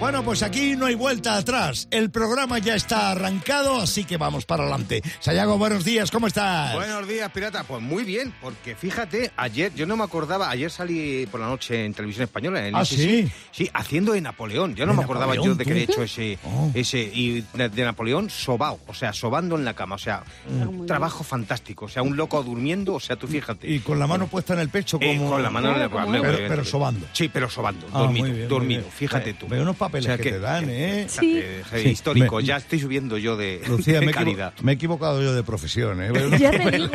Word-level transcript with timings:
Bueno, 0.00 0.22
pues 0.22 0.42
aquí 0.42 0.76
no 0.76 0.84
hay 0.86 0.94
vuelta 0.94 1.38
atrás. 1.38 1.88
El 1.90 2.10
programa 2.10 2.58
ya 2.58 2.74
está 2.74 3.12
arrancado, 3.12 3.80
así 3.80 4.04
que 4.04 4.18
vamos 4.18 4.44
para 4.44 4.64
adelante. 4.64 5.00
Sayago, 5.20 5.56
buenos 5.56 5.84
días, 5.84 6.10
¿cómo 6.10 6.26
estás? 6.26 6.74
Buenos 6.74 7.08
días, 7.08 7.30
pirata. 7.32 7.64
Pues 7.64 7.80
muy 7.80 8.04
bien, 8.04 8.34
porque 8.42 8.74
fíjate, 8.74 9.30
ayer 9.38 9.72
yo 9.74 9.86
no 9.86 9.96
me 9.96 10.04
acordaba, 10.04 10.50
ayer 10.50 10.70
salí 10.70 11.26
por 11.30 11.40
la 11.40 11.46
noche 11.46 11.86
en 11.86 11.94
televisión 11.94 12.24
española, 12.24 12.60
en 12.60 12.66
el 12.66 12.74
¿Ah, 12.74 12.82
ICC, 12.82 12.96
sí? 12.96 13.28
Sí, 13.52 13.70
haciendo 13.72 14.12
de 14.12 14.20
Napoleón. 14.20 14.74
Yo 14.74 14.84
no 14.84 14.92
¿De 14.92 14.98
me 14.98 15.04
acordaba 15.04 15.32
Napoleón, 15.34 15.56
yo 15.56 15.58
de 15.58 15.64
que 15.64 15.82
he 15.82 15.86
tú? 15.86 15.92
hecho 15.92 16.02
ese, 16.02 16.38
Oh. 16.44 16.70
ese 16.74 17.00
y 17.00 17.42
de, 17.54 17.68
de 17.70 17.84
Napoleón 17.84 18.28
sobao, 18.28 18.78
o 18.86 18.92
sea, 18.92 19.14
sobando 19.14 19.56
en 19.56 19.64
la 19.64 19.72
cama, 19.74 19.94
o 19.94 19.98
sea, 19.98 20.24
un 20.50 20.84
trabajo 20.84 21.24
fantástico, 21.24 21.86
o 21.86 21.88
sea, 21.88 22.02
un 22.02 22.16
loco 22.16 22.42
durmiendo, 22.42 22.94
o 22.94 23.00
sea, 23.00 23.16
tú 23.16 23.26
fíjate. 23.26 23.66
Y 23.70 23.78
con 23.80 23.98
la 23.98 24.06
mano 24.06 24.26
puesta 24.26 24.52
en 24.52 24.60
el 24.60 24.68
pecho 24.68 24.98
Eh, 25.00 25.16
como... 25.16 25.30
con 25.30 25.42
la 25.42 25.48
mano 25.50 25.74
en 25.74 25.80
el 25.82 25.88
Pero- 25.88 26.04
hombre, 26.04 26.44
pero, 26.48 26.64
sobando. 26.66 27.06
Sí, 27.14 27.30
pero 27.32 27.48
sobando, 27.48 27.86
Ah, 27.94 28.00
dormido, 28.00 28.20
muy 28.26 28.30
bien, 28.32 28.40
muy 28.42 28.48
dormido, 28.48 28.80
bien. 28.82 28.92
fíjate 28.92 29.30
Eh, 29.30 29.34
tú. 29.34 29.46
Papeles 29.76 30.16
que 30.20 30.30
te 30.32 30.38
dan, 30.40 30.68
¿eh? 30.68 31.06
Sí. 31.08 31.38
Eh, 31.42 31.62
Sí, 31.72 31.88
histórico, 31.90 32.36
me- 32.36 32.44
ya 32.44 32.56
estoy 32.56 32.80
subiendo 32.80 33.18
yo 33.18 33.36
de, 33.36 33.60
Lucía, 33.68 34.00
de 34.00 34.06
me, 34.06 34.12
calidad. 34.12 34.52
me 34.62 34.72
he 34.72 34.74
equivocado 34.74 35.22
yo 35.22 35.34
de 35.34 35.42
profesión, 35.42 36.02
¿eh? 36.02 36.10
Ya 36.38 36.50
te 36.50 36.70
digo. 36.70 36.90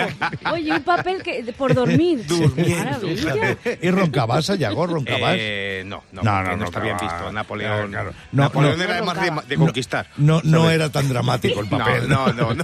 Oye, 0.52 0.72
un 0.74 0.84
papel 0.84 1.22
que 1.24 1.44
por 1.58 1.74
dormir. 1.74 2.26
Maravilla. 2.58 3.58
¿Y 3.82 3.90
roncabas, 3.92 4.46
Sayago, 4.46 4.88
roncabas? 4.88 5.36
Eh, 5.38 5.84
no, 5.86 6.04
no, 6.12 6.22
No, 6.24 6.44
no, 6.44 6.50
no, 6.52 6.58
no, 6.58 6.66
está 6.66 6.80
bien 6.80 6.98
visto. 7.00 7.32
Napoleón, 7.32 7.90
claro, 7.90 8.12
claro. 8.12 8.14
No, 8.32 8.44
Napoleón 8.44 8.78
no. 8.78 8.84
era 8.84 9.04
más 9.04 9.48
de, 9.48 9.56
conquistar. 9.56 10.08
No, 10.18 10.42
no 10.44 10.70
era 10.70 10.90
tan 10.90 11.08
dramático 11.10 11.60
el 11.62 11.68
papel. 11.68 12.08
No, 12.10 12.28
no, 12.34 12.54
no. 12.54 12.64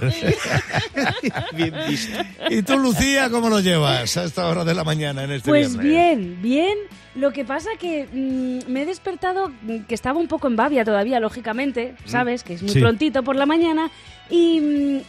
bien 1.54 1.74
visto. 1.88 2.18
¿Y 2.50 2.62
tú, 2.62 2.78
Lucía, 2.78 3.30
cómo 3.30 3.48
lo 3.48 3.60
llevas 3.60 4.16
a 4.16 4.24
esta 4.24 4.46
hora 4.48 4.64
de 4.64 4.74
la 4.74 4.84
mañana 4.84 5.24
en 5.24 5.32
este 5.32 5.48
Pues 5.48 5.76
viernes? 5.78 5.86
bien, 5.86 6.42
bien. 6.42 6.78
Lo 7.14 7.32
que 7.32 7.44
pasa 7.44 7.70
que 7.80 8.06
mm, 8.12 8.70
me 8.70 8.82
he 8.82 8.86
despertado, 8.86 9.50
que 9.88 9.94
estaba 10.08 10.20
un 10.20 10.28
poco 10.28 10.46
en 10.48 10.56
babia 10.56 10.86
todavía, 10.86 11.20
lógicamente, 11.20 11.94
¿sabes? 12.06 12.42
Que 12.42 12.54
es 12.54 12.62
muy 12.62 12.72
Sí. 12.72 12.80
prontito 12.80 13.22
por 13.22 13.36
la 13.36 13.44
mañana. 13.44 13.90
Y 14.30 14.58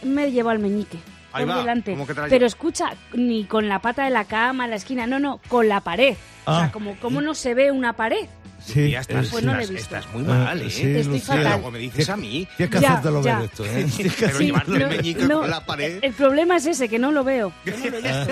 mm, 0.02 0.06
me 0.08 0.30
llevo 0.30 0.50
al 0.50 0.58
meñique. 0.58 0.98
Ahí 1.32 1.46
por 1.46 1.54
va, 1.54 1.60
delante. 1.60 1.92
¿cómo 1.92 2.06
que 2.06 2.12
te 2.14 2.20
la 2.20 2.26
Pero 2.28 2.44
escucha, 2.44 2.90
ni 3.14 3.44
con 3.44 3.66
la 3.66 3.78
pata 3.78 4.04
de 4.04 4.10
la 4.10 4.24
cama, 4.26 4.64
en 4.64 4.70
la 4.70 4.76
esquina, 4.76 5.06
no, 5.06 5.18
no, 5.18 5.40
con 5.48 5.68
la 5.68 5.80
pared. 5.80 6.16
O 6.44 6.50
Ah. 6.50 6.58
sea, 6.60 6.72
como, 6.72 6.96
¿cómo 7.00 7.22
no 7.22 7.32
se 7.34 7.54
ve 7.54 7.70
una 7.72 7.94
pared? 7.94 8.26
Sí, 8.72 8.90
Ya 8.90 9.00
estás, 9.00 9.28
Pues 9.28 9.44
no 9.44 9.52
lo 9.54 9.58
he 9.60 9.62
estás, 9.62 9.76
visto. 9.76 9.96
estás 9.96 10.12
muy 10.14 10.22
mal, 10.24 10.60
¿eh? 10.62 10.70
sí, 10.70 10.82
Estoy 10.82 11.04
Lucía. 11.04 11.20
fatal. 11.26 11.42
Luego 11.44 11.70
me 11.70 11.78
dices 11.78 12.08
a 12.08 12.16
mí. 12.16 12.48
Tienes 12.56 12.74
que 12.74 12.80
Ya, 12.80 12.88
hacértelo 12.92 13.22
ya. 13.22 13.36
ver 13.38 13.44
esto, 13.46 13.64
¿eh? 13.64 13.86
Pero 14.20 14.38
Sí, 14.38 14.44
llevando 14.46 14.74
el 14.76 14.82
no, 14.82 14.88
meñique 14.88 15.24
no, 15.24 15.40
con 15.40 15.50
la 15.50 15.64
pared. 15.64 15.98
El 16.02 16.12
problema 16.12 16.56
es 16.56 16.66
ese, 16.66 16.88
que 16.88 16.98
no 16.98 17.12
lo 17.12 17.24
veo. 17.24 17.52
no 17.64 17.72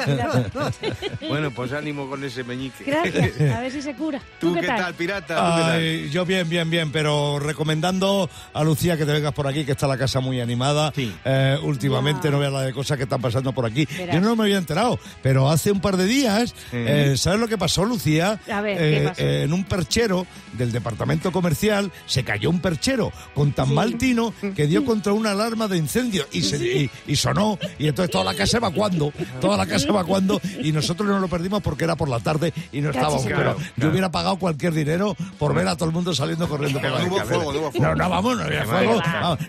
cuidado. 0.05 0.47
Bueno, 1.29 1.51
pues 1.51 1.73
ánimo 1.73 2.09
con 2.09 2.23
ese 2.25 2.45
meñique. 2.45 2.85
Gracias, 2.85 3.41
a 3.57 3.61
ver 3.61 3.73
si 3.73 3.83
se 3.83 3.95
cura. 3.95 4.21
¿Tú 4.41 4.55
qué 4.55 4.63
tal, 4.67 4.95
pirata? 4.95 5.79
Yo 6.11 6.25
bien, 6.25 6.49
bien, 6.49 6.69
bien, 6.71 6.91
pero 6.93 7.39
recomendando 7.39 8.29
a 8.55 8.65
Lucía 8.65 8.97
que 8.97 9.05
te 9.05 9.13
vengas 9.13 9.33
por 9.35 9.47
aquí, 9.47 9.65
que 9.65 9.73
está 9.73 9.87
la 9.87 9.97
casa 9.99 10.21
muy 10.21 10.41
animada. 10.41 10.93
Sí. 10.95 11.13
Eh, 11.25 11.57
últimamente 11.63 12.25
Ya. 12.25 12.31
no 12.31 12.39
veas 12.39 12.53
la 12.53 12.63
de 12.63 12.73
cosas 12.73 12.97
que 12.97 13.05
están 13.05 13.21
pasando 13.21 13.53
por 13.53 13.67
aquí. 13.67 13.87
Verás. 13.97 14.15
Yo 14.15 14.21
no 14.21 14.37
me 14.37 14.45
había 14.45 14.59
enterado, 14.59 14.99
pero 15.23 15.51
hace 15.51 15.71
un 15.71 15.81
par 15.81 15.97
de 15.97 16.07
días, 16.07 16.55
eh, 16.73 17.15
¿sabes 17.17 17.41
lo 17.41 17.49
que 17.49 17.59
pasó, 17.59 17.85
Lucía? 17.85 18.39
A 18.51 18.61
ver, 18.61 18.79
¿qué 18.79 18.97
Eh, 18.97 19.09
pasó? 19.09 19.23
eh, 19.23 19.43
en 19.45 19.53
un 19.53 19.65
perchero 19.65 20.27
del 20.53 20.73
departamento 20.73 21.31
comercial 21.33 21.93
se 22.07 22.25
cayó 22.25 22.51
un 22.51 22.61
perchero 22.61 23.13
con 23.35 23.53
tan 23.53 23.75
mal 23.75 23.97
tino 23.99 24.33
que 24.55 24.67
dio 24.67 24.85
contra 24.85 25.13
una 25.13 25.33
alarma 25.33 25.69
de 25.69 25.77
incendio 25.77 26.27
y, 26.33 26.43
se, 26.43 26.57
y, 26.57 26.91
y 27.07 27.17
sonó. 27.17 27.59
Y 27.79 27.89
entonces 27.89 28.11
toda 28.11 28.25
la 28.25 28.35
casa 28.35 28.57
evacuando, 28.59 29.13
toda 29.41 29.57
la 29.57 29.67
casa 29.67 29.89
evacuando 29.89 30.41
y 30.63 30.73
nosotros 30.73 31.09
no 31.09 31.19
lo 31.21 31.29
perdimos 31.29 31.63
porque 31.63 31.85
era 31.85 31.97
por 31.97 32.09
la 32.09 32.21
tarde 32.21 32.53
y 32.73 32.81
no 32.81 32.91
estábamos. 32.91 33.25
Claro, 33.27 33.57
pero 33.59 33.67
yo 33.77 33.91
hubiera 33.91 34.11
pagado 34.11 34.39
cualquier 34.39 34.73
dinero 34.73 35.15
por 35.39 35.55
ver 35.55 35.69
a 35.69 35.77
todo 35.77 35.89
el 35.89 35.95
mundo 35.95 36.15
saliendo 36.15 36.49
corriendo 36.49 36.81
por 36.81 36.89
Pero 36.91 36.99
la 36.99 37.05
no 37.05 37.09
hubo 37.11 37.17
carretera. 37.19 37.37
fuego, 37.43 37.53
no 37.53 37.59
hubo 37.61 37.71
fuego. 37.73 37.87
No, 37.87 37.95
no, 37.95 38.09
vamos, 38.11 38.37
no 38.39 38.43
había 38.45 38.65
fuego. 38.65 39.01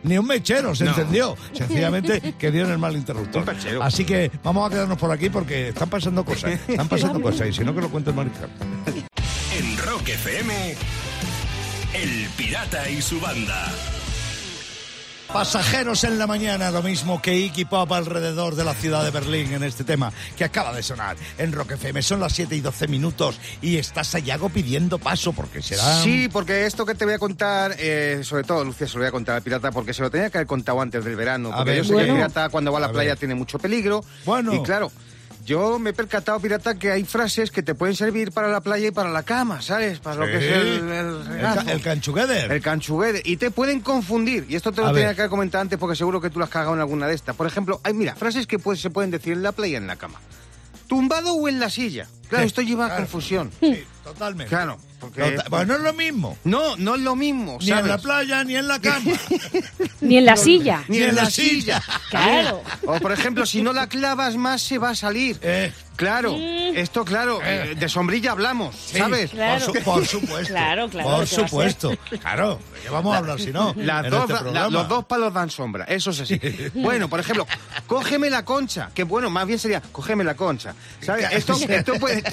ni 0.03 0.17
un 0.17 0.25
mechero 0.27 0.75
se 0.75 0.83
No. 0.85 0.91
encendió. 0.91 1.35
Sencillamente 1.53 2.33
que 2.39 2.51
dio 2.51 2.65
en 2.65 2.71
el 2.71 2.77
mal 2.77 2.95
interruptor. 2.95 3.45
Así 3.81 4.03
que 4.05 4.31
vamos 4.43 4.67
a 4.67 4.69
quedarnos 4.69 4.97
por 4.97 5.11
aquí 5.11 5.29
porque 5.29 5.69
están 5.69 5.89
pasando 5.89 6.23
cosas. 6.25 6.59
Están 6.67 6.87
pasando 6.87 7.21
cosas 7.21 7.47
y 7.49 7.53
si 7.53 7.63
no 7.63 7.73
que 7.73 7.81
lo 7.81 7.89
cuente 7.89 8.09
el 8.09 8.15
mariscal. 8.15 8.49
Rock 9.99 10.09
FM, 10.09 10.75
El 11.93 12.29
Pirata 12.37 12.89
y 12.89 13.01
su 13.01 13.19
banda. 13.19 13.67
Pasajeros 15.31 16.05
en 16.05 16.17
la 16.17 16.25
mañana, 16.25 16.71
lo 16.71 16.81
mismo 16.81 17.21
que 17.21 17.35
Iggy 17.35 17.65
Pop 17.65 17.91
alrededor 17.91 18.55
de 18.55 18.63
la 18.63 18.73
ciudad 18.73 19.03
de 19.03 19.11
Berlín 19.11 19.53
en 19.53 19.63
este 19.63 19.83
tema 19.83 20.11
que 20.37 20.43
acaba 20.45 20.73
de 20.73 20.81
sonar 20.81 21.17
en 21.37 21.51
Rock 21.51 21.71
FM. 21.73 22.01
Son 22.01 22.19
las 22.19 22.33
7 22.33 22.55
y 22.55 22.61
12 22.61 22.87
minutos 22.87 23.39
y 23.61 23.77
está 23.77 24.03
Sayago 24.03 24.49
pidiendo 24.49 24.97
paso 24.99 25.33
porque 25.33 25.61
será... 25.61 26.01
Sí, 26.01 26.29
porque 26.31 26.65
esto 26.65 26.85
que 26.85 26.95
te 26.95 27.05
voy 27.05 27.13
a 27.15 27.19
contar, 27.19 27.75
eh, 27.77 28.21
sobre 28.23 28.43
todo, 28.43 28.63
Lucía, 28.63 28.87
se 28.87 28.93
lo 28.93 28.99
voy 28.99 29.09
a 29.09 29.11
contar 29.11 29.35
al 29.35 29.41
pirata, 29.43 29.71
porque 29.71 29.93
se 29.93 30.01
lo 30.01 30.09
tenía 30.09 30.29
que 30.29 30.37
haber 30.39 30.47
contado 30.47 30.81
antes 30.81 31.03
del 31.03 31.15
verano. 31.15 31.51
A 31.53 31.57
Porque 31.57 31.71
ver, 31.71 31.83
yo 31.83 31.83
sé 31.83 31.93
que 31.95 32.09
el 32.09 32.15
pirata 32.15 32.49
cuando 32.49 32.71
va 32.71 32.77
a 32.79 32.81
la 32.81 32.87
A 32.87 32.91
playa 32.91 33.11
ver. 33.11 33.19
tiene 33.19 33.35
mucho 33.35 33.59
peligro. 33.59 34.03
Bueno. 34.25 34.53
Y 34.55 34.63
claro, 34.63 34.91
yo 35.49 35.79
me 35.79 35.89
he 35.89 35.93
percatado, 35.93 36.39
pirata, 36.39 36.75
que 36.75 36.91
hay 36.91 37.03
frases 37.03 37.49
que 37.49 37.63
te 37.63 37.73
pueden 37.73 37.95
servir 37.95 38.31
para 38.31 38.47
la 38.49 38.61
playa 38.61 38.87
y 38.89 38.91
para 38.91 39.09
la 39.09 39.23
cama, 39.23 39.61
¿sabes? 39.63 39.99
Para 39.99 40.17
lo 40.17 40.25
que 40.27 40.37
es 40.37 40.43
el, 40.43 40.89
el 40.91 41.15
El, 41.37 41.41
ca- 41.41 41.65
el 41.71 41.81
canchugueder. 41.81 42.51
El 42.51 42.61
canchuguete. 42.61 43.21
Y 43.25 43.37
te 43.37 43.49
pueden 43.49 43.81
confundir. 43.81 44.45
Y 44.47 44.55
esto 44.55 44.71
te 44.71 44.81
lo 44.81 44.93
tenía 44.93 45.15
que 45.15 45.21
haber 45.21 45.29
comentado 45.31 45.63
antes 45.63 45.79
porque 45.79 45.95
seguro 45.95 46.21
que 46.21 46.29
tú 46.29 46.37
lo 46.37 46.45
has 46.45 46.51
cagado 46.51 46.75
en 46.75 46.79
alguna 46.81 47.07
de 47.07 47.15
estas. 47.15 47.35
Por 47.35 47.47
ejemplo, 47.47 47.81
hay, 47.83 47.93
mira, 47.93 48.15
frases 48.15 48.45
que 48.45 48.59
pues, 48.59 48.79
se 48.79 48.91
pueden 48.91 49.09
decir 49.09 49.33
en 49.33 49.41
la 49.41 49.51
playa 49.51 49.73
y 49.73 49.75
en 49.77 49.87
la 49.87 49.95
cama. 49.95 50.19
Tumbado 50.87 51.33
o 51.33 51.47
en 51.49 51.59
la 51.59 51.69
silla. 51.69 52.07
Claro, 52.29 52.43
Sí, 52.43 52.47
esto 52.47 52.61
lleva 52.61 52.85
a 52.85 52.95
confusión. 52.97 53.51
Sí, 53.59 53.83
totalmente. 54.03 54.49
Claro. 54.49 54.77
Porque, 54.99 55.21
Tota- 55.21 55.49
Pues 55.49 55.67
no 55.67 55.75
es 55.75 55.79
lo 55.81 55.93
mismo. 55.93 56.37
no, 56.43 56.75
no 56.77 56.95
es 56.95 57.01
lo 57.01 57.15
mismo, 57.15 57.57
Ni 57.61 57.71
en 57.71 57.87
la 57.87 57.97
playa 57.97 58.43
ni 58.43 58.55
en 58.57 58.67
la 58.67 58.79
cama. 58.79 59.11
Ni 60.01 60.17
en 60.17 60.25
la 60.25 60.35
silla. 60.37 60.83
Ni 60.87 60.99
en 61.01 61.15
la 61.15 61.29
silla. 61.29 61.81
Claro. 62.09 62.63
O, 62.85 62.99
por 62.99 63.11
ejemplo, 63.11 63.45
si 63.45 63.61
no 63.61 63.71
la 63.73 63.87
clavas 63.87 64.35
más, 64.35 64.61
se 64.61 64.77
va 64.77 64.89
a 64.91 64.95
salir. 64.95 65.37
Eh, 65.41 65.71
Claro, 65.95 66.33
esto 66.37 67.03
claro, 67.03 67.41
Eh. 67.43 67.71
eh, 67.71 67.75
de 67.75 67.89
sombrilla 67.89 68.31
hablamos, 68.31 68.73
sí, 68.73 68.97
¿sabes? 68.99 69.31
Claro. 69.31 69.65
Por, 69.65 69.75
su- 69.75 69.83
por 69.83 70.05
supuesto. 70.07 70.47
Claro, 70.53 70.89
claro, 70.89 71.09
Por 71.09 71.27
supuesto. 71.27 71.97
Claro. 72.21 72.57
¿De 72.73 72.79
qué 72.83 72.89
vamos 72.89 73.13
a 73.13 73.17
hablar 73.17 73.37
si 73.37 73.51
no? 73.51 73.73
Las 73.75 74.05
en 74.05 74.11
dos, 74.11 74.29
este 74.29 74.51
la- 74.51 74.69
los 74.69 74.87
dos 74.87 75.03
palos 75.03 75.33
dan 75.33 75.49
sombra, 75.49 75.83
eso 75.83 76.11
es 76.11 76.21
así. 76.21 76.39
bueno, 76.75 77.09
por 77.09 77.19
ejemplo, 77.19 77.45
cógeme 77.85 78.29
la 78.29 78.45
concha, 78.45 78.91
que 78.95 79.03
bueno, 79.03 79.29
más 79.29 79.45
bien 79.45 79.59
sería 79.59 79.81
cógeme 79.91 80.23
la 80.23 80.35
concha. 80.35 80.73
¿Sabes? 81.01 81.27
Esto, 81.33 81.57
esto 81.67 81.93
puede. 81.95 82.23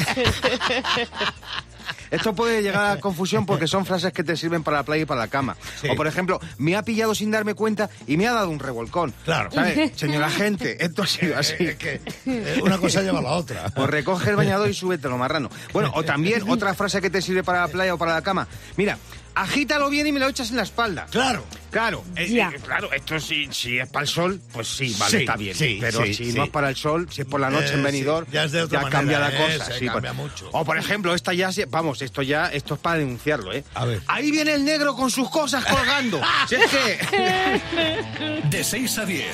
Esto 2.11 2.35
puede 2.35 2.63
llegar 2.63 2.97
a 2.97 3.01
confusión 3.01 3.47
porque 3.47 3.67
son 3.67 3.87
frases 3.87 4.13
que 4.13 4.25
te 4.25 4.37
sirven 4.37 4.63
para 4.63 4.79
la 4.79 4.83
playa 4.85 5.03
y 5.03 5.07
para 5.07 5.21
la 5.21 5.29
cama. 5.29 5.57
Sí. 5.81 5.89
O, 5.89 5.97
por 5.97 6.07
ejemplo, 6.07 6.41
me 6.59 6.77
ha 6.77 6.83
pillado 6.83 7.15
sin 7.15 7.31
darme 7.31 7.55
cuenta 7.55 7.91
y 8.07 8.17
me 8.17 8.27
ha 8.27 8.33
dado 8.33 8.51
un 8.51 8.59
revolcón. 8.59 9.15
Claro. 9.25 9.51
¿Sabes? 9.53 9.93
Señora 9.97 10.31
gente, 10.31 10.85
esto 10.85 11.03
ha 11.03 11.07
sido 11.07 11.39
así. 11.39 11.55
Eh, 11.59 11.77
que, 11.79 12.61
una 12.63 12.79
cosa 12.79 13.03
lleva 13.03 13.19
a 13.19 13.23
la 13.23 13.33
otra. 13.33 13.69
Pues 13.75 13.89
recoge 13.89 14.31
el 14.31 14.37
bañador 14.37 14.69
y 14.69 14.75
súbete 14.75 15.09
lo 15.09 15.19
marrano. 15.19 15.51
Bueno, 15.73 15.91
o 15.95 16.03
también 16.05 16.49
otra 16.49 16.75
frase 16.75 17.01
que 17.01 17.11
te 17.11 17.23
sirve 17.23 17.43
para 17.43 17.61
la 17.61 17.69
playa 17.69 17.95
o 17.95 17.99
para 17.99 18.15
la 18.15 18.23
cama. 18.23 18.47
Mira, 18.77 18.99
agítalo 19.37 19.89
bien 19.91 20.07
y 20.07 20.13
me 20.13 20.19
lo 20.21 20.29
echas 20.29 20.51
en 20.51 20.57
la 20.57 20.63
espalda. 20.65 21.07
Claro. 21.11 21.45
Claro, 21.71 22.03
eh, 22.17 22.27
Ya. 22.31 22.49
eh, 22.55 22.59
claro, 22.65 22.91
esto 22.93 23.21
si, 23.21 23.49
si 23.53 23.79
es 23.79 23.87
para 23.89 24.05
el 24.05 24.09
sol, 24.09 24.41
pues 24.53 24.67
sí, 24.67 24.97
vale, 24.99 25.11
Sí, 25.11 25.17
está 25.19 25.37
bien. 25.37 25.55
sí, 25.55 25.77
pero 25.79 26.05
sí, 26.07 26.15
si 26.15 26.31
sí. 26.31 26.37
no 26.39 26.45
es 26.45 26.51
para 26.51 26.71
el 26.71 26.77
sol, 26.77 27.07
si 27.13 27.21
es 27.21 27.27
por 27.27 27.39
la 27.39 27.51
noche 27.51 27.73
Eh, 27.73 27.75
en 27.75 27.83
venidor, 27.83 28.25
sí, 28.25 28.33
ya 28.33 28.45
es 28.45 28.53
de 28.53 28.63
otra 28.63 28.81
manera, 28.81 28.99
cambia 28.99 29.19
la 29.19 29.29
eh, 29.29 29.59
cosa. 29.59 29.65
se 29.73 29.79
sí, 29.81 29.87
cambia 29.87 30.15
pues. 30.15 30.31
mucho. 30.31 30.49
O 30.53 30.65
por 30.65 30.79
ejemplo, 30.79 31.15
esta 31.15 31.35
ya, 31.35 31.53
se- 31.53 31.67
vamos, 31.67 32.01
esto 32.01 32.23
ya, 32.23 32.47
esto 32.47 32.75
es 32.75 32.81
para 32.81 32.99
denunciarlo, 33.01 33.53
¿eh? 33.53 33.63
A 33.75 33.85
ver. 33.85 34.01
Ahí 34.07 34.31
viene 34.31 34.55
el 34.55 34.65
negro 34.65 34.95
con 34.97 35.11
sus 35.11 35.29
cosas 35.29 35.65
colgando. 35.67 36.19
si 36.49 36.55
es 36.55 36.67
que... 36.71 38.41
De 38.51 38.65
6 38.65 38.99
a 38.99 39.05
10. 39.05 39.27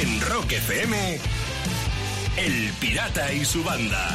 En 0.00 0.20
Rock 0.20 0.52
FM, 0.52 1.18
El 2.36 2.72
Pirata 2.78 3.32
y 3.32 3.44
su 3.44 3.64
banda. 3.64 4.14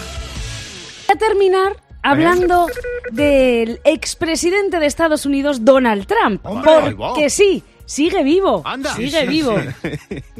Voy 1.07 1.15
a 1.15 1.19
terminar 1.19 1.82
hablando 2.03 2.67
del 3.11 3.79
expresidente 3.83 4.79
de 4.79 4.85
Estados 4.85 5.25
Unidos, 5.25 5.65
Donald 5.65 6.05
Trump. 6.05 6.41
Porque 6.43 7.29
sí, 7.29 7.63
sigue 7.85 8.23
vivo. 8.23 8.61
Anda. 8.65 8.93
Sigue 8.93 9.25
vivo. 9.25 9.55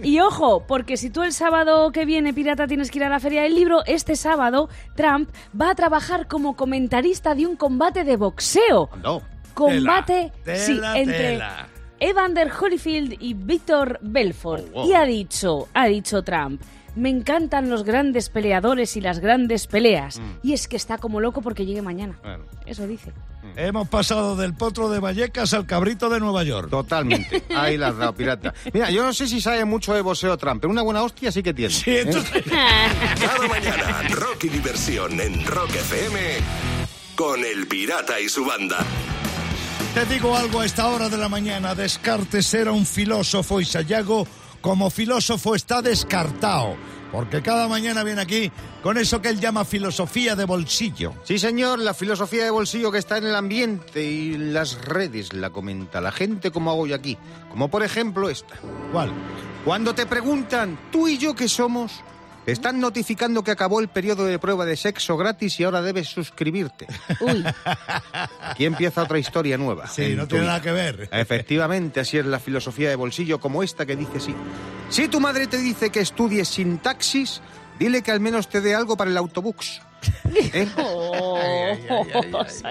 Y 0.01 0.19
ojo, 0.19 0.65
porque 0.67 0.97
si 0.97 1.09
tú 1.09 1.23
el 1.23 1.33
sábado 1.33 1.91
que 1.91 2.05
viene, 2.05 2.33
pirata, 2.33 2.67
tienes 2.67 2.91
que 2.91 2.99
ir 2.99 3.05
a 3.05 3.09
la 3.09 3.19
Feria 3.19 3.43
del 3.43 3.55
Libro, 3.55 3.83
este 3.85 4.15
sábado 4.15 4.69
Trump 4.95 5.29
va 5.59 5.71
a 5.71 5.75
trabajar 5.75 6.27
como 6.27 6.55
comentarista 6.55 7.33
de 7.33 7.47
un 7.47 7.55
combate 7.55 8.03
de 8.03 8.17
boxeo. 8.17 8.89
No. 9.01 9.21
Combate, 9.53 10.31
Tela, 10.43 10.57
sí, 10.57 10.75
tela, 10.75 10.97
entre 10.97 11.17
tela. 11.33 11.67
Evander 11.99 12.51
Holyfield 12.51 13.15
y 13.19 13.33
Víctor 13.33 13.99
Belfort. 14.01 14.65
Oh, 14.73 14.81
wow. 14.81 14.89
Y 14.89 14.93
ha 14.93 15.05
dicho, 15.05 15.67
ha 15.73 15.85
dicho 15.85 16.23
Trump, 16.23 16.61
me 16.95 17.09
encantan 17.09 17.69
los 17.69 17.83
grandes 17.83 18.29
peleadores 18.29 18.95
y 18.97 19.01
las 19.01 19.19
grandes 19.19 19.67
peleas. 19.67 20.19
Mm. 20.19 20.23
Y 20.47 20.53
es 20.53 20.67
que 20.67 20.75
está 20.75 20.97
como 20.97 21.19
loco 21.19 21.41
porque 21.41 21.65
llegue 21.65 21.81
mañana. 21.81 22.17
Bueno. 22.23 22.43
Eso 22.65 22.85
dice. 22.87 23.11
Mm. 23.41 23.59
Hemos 23.59 23.87
pasado 23.89 24.35
del 24.35 24.53
potro 24.53 24.89
de 24.89 24.99
Vallecas 24.99 25.53
al 25.53 25.65
cabrito 25.65 26.09
de 26.09 26.19
Nueva 26.19 26.43
York. 26.43 26.69
Totalmente. 26.69 27.43
Ahí 27.55 27.77
la 27.77 27.89
has 27.89 27.97
dado, 27.97 28.13
pirata. 28.13 28.53
Mira, 28.73 28.89
yo 28.91 29.03
no 29.03 29.13
sé 29.13 29.27
si 29.27 29.41
sabe 29.41 29.65
mucho 29.65 29.93
de 29.93 30.01
boxeo 30.01 30.37
Trump, 30.37 30.61
pero 30.61 30.71
una 30.71 30.81
buena 30.81 31.03
hostia 31.03 31.31
sí 31.31 31.41
que 31.43 31.53
tiene. 31.53 31.73
Sí, 31.73 31.97
entonces- 31.97 32.43
Cada 32.49 33.47
mañana, 33.47 34.01
rock 34.09 34.43
y 34.45 34.49
diversión 34.49 35.19
en 35.19 35.45
Rock 35.45 35.75
FM 35.75 36.19
con 37.15 37.43
El 37.43 37.67
Pirata 37.67 38.19
y 38.19 38.29
su 38.29 38.45
banda. 38.45 38.77
Te 39.93 40.05
digo 40.05 40.35
algo 40.35 40.61
a 40.61 40.65
esta 40.65 40.87
hora 40.87 41.07
de 41.07 41.17
la 41.17 41.29
mañana. 41.29 41.75
Descartes 41.75 42.51
era 42.55 42.71
un 42.71 42.83
filósofo 42.85 43.61
y 43.61 43.65
Sayago, 43.65 44.25
como 44.63 44.89
filósofo, 44.89 45.55
está 45.55 45.81
descartado. 45.81 46.75
Porque 47.11 47.43
cada 47.43 47.67
mañana 47.67 48.03
viene 48.03 48.21
aquí 48.21 48.51
con 48.81 48.97
eso 48.97 49.21
que 49.21 49.27
él 49.27 49.39
llama 49.39 49.65
filosofía 49.65 50.35
de 50.35 50.45
bolsillo. 50.45 51.13
Sí, 51.25 51.37
señor, 51.37 51.77
la 51.77 51.93
filosofía 51.93 52.45
de 52.45 52.49
bolsillo 52.49 52.91
que 52.91 52.97
está 52.97 53.17
en 53.17 53.25
el 53.25 53.35
ambiente 53.35 54.03
y 54.03 54.35
las 54.37 54.83
redes 54.85 55.33
la 55.33 55.51
comenta 55.51 56.01
la 56.01 56.11
gente 56.11 56.49
como 56.49 56.71
hago 56.71 56.87
yo 56.87 56.95
aquí. 56.95 57.17
Como 57.51 57.69
por 57.69 57.83
ejemplo 57.83 58.29
esta. 58.29 58.55
¿Cuál? 58.91 59.11
Cuando 59.65 59.93
te 59.93 60.05
preguntan, 60.05 60.79
¿tú 60.91 61.07
y 61.07 61.17
yo 61.17 61.35
qué 61.35 61.47
somos? 61.49 62.01
Te 62.45 62.51
están 62.51 62.79
notificando 62.81 63.43
que 63.43 63.51
acabó 63.51 63.79
el 63.79 63.87
periodo 63.87 64.25
de 64.25 64.37
prueba 64.37 64.65
de 64.65 64.75
sexo 64.75 65.15
gratis 65.15 65.57
y 65.59 65.63
ahora 65.63 65.81
debes 65.81 66.09
suscribirte. 66.09 66.87
Uy, 67.21 67.43
Aquí 68.41 68.65
empieza 68.65 69.03
otra 69.03 69.17
historia 69.17 69.57
nueva. 69.57 69.87
Sí, 69.87 70.13
no 70.15 70.27
tiene 70.27 70.43
vida. 70.43 70.51
nada 70.51 70.61
que 70.61 70.71
ver. 70.73 71.09
Efectivamente, 71.11 72.01
así 72.01 72.17
es 72.17 72.25
la 72.25 72.39
filosofía 72.39 72.89
de 72.89 72.95
bolsillo 72.97 73.39
como 73.39 73.63
esta 73.63 73.85
que 73.85 73.95
dice 73.95 74.19
sí. 74.19 74.35
Si 74.89 75.07
tu 75.07 75.19
madre 75.21 75.47
te 75.47 75.57
dice 75.57 75.89
que 75.89 76.01
estudies 76.01 76.49
sintaxis, 76.49 77.41
dile 77.79 78.01
que 78.01 78.11
al 78.11 78.19
menos 78.19 78.49
te 78.49 78.59
dé 78.59 78.75
algo 78.75 78.97
para 78.97 79.09
el 79.09 79.17
autobús. 79.17 79.81
¿Eh? 80.35 80.67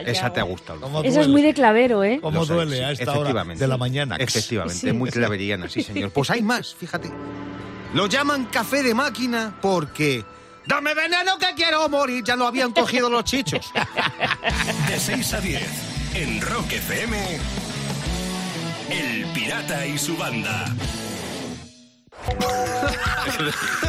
Esa 0.07 0.31
te 0.33 0.41
ha 0.41 0.43
gustado. 0.43 1.03
Esa 1.03 1.23
es 1.23 1.29
muy 1.29 1.41
de 1.41 1.55
clavero, 1.55 2.05
¿eh? 2.05 2.21
Sé, 2.23 2.53
duele 2.53 2.77
sí, 2.77 2.83
a 2.83 2.91
esta 2.93 3.11
hora 3.13 3.21
efectivamente. 3.21 3.61
de 3.65 3.69
la 3.69 3.79
mañana. 3.79 4.17
Efectivamente, 4.17 4.81
Sí. 4.81 4.89
es 4.89 4.95
muy 4.95 5.11
claveriana, 5.11 5.69
sí, 5.69 5.83
señor. 5.83 6.11
Pues 6.11 6.29
hay 6.31 6.43
más, 6.43 6.75
fíjate. 6.75 7.11
Lo 7.95 8.07
llaman 8.07 8.47
café 8.47 8.83
de 8.83 8.95
máquina 8.95 9.55
porque... 9.61 10.25
¡Dame 10.67 10.95
veneno 10.95 11.37
que 11.39 11.55
quiero 11.55 11.89
morir! 11.89 12.25
Ya 12.25 12.37
lo 12.37 12.47
habían 12.47 12.73
cogido 12.73 13.11
los 13.11 13.25
chichos. 13.25 13.71
De 14.89 14.99
6 14.99 15.35
a 15.35 15.41
10 15.41 15.63
en 16.15 16.41
Rock 16.41 16.73
FM. 16.73 17.39
El 18.89 19.27
Pirata 19.33 19.87
y 19.87 19.99
su 19.99 20.17
banda. 20.17 20.65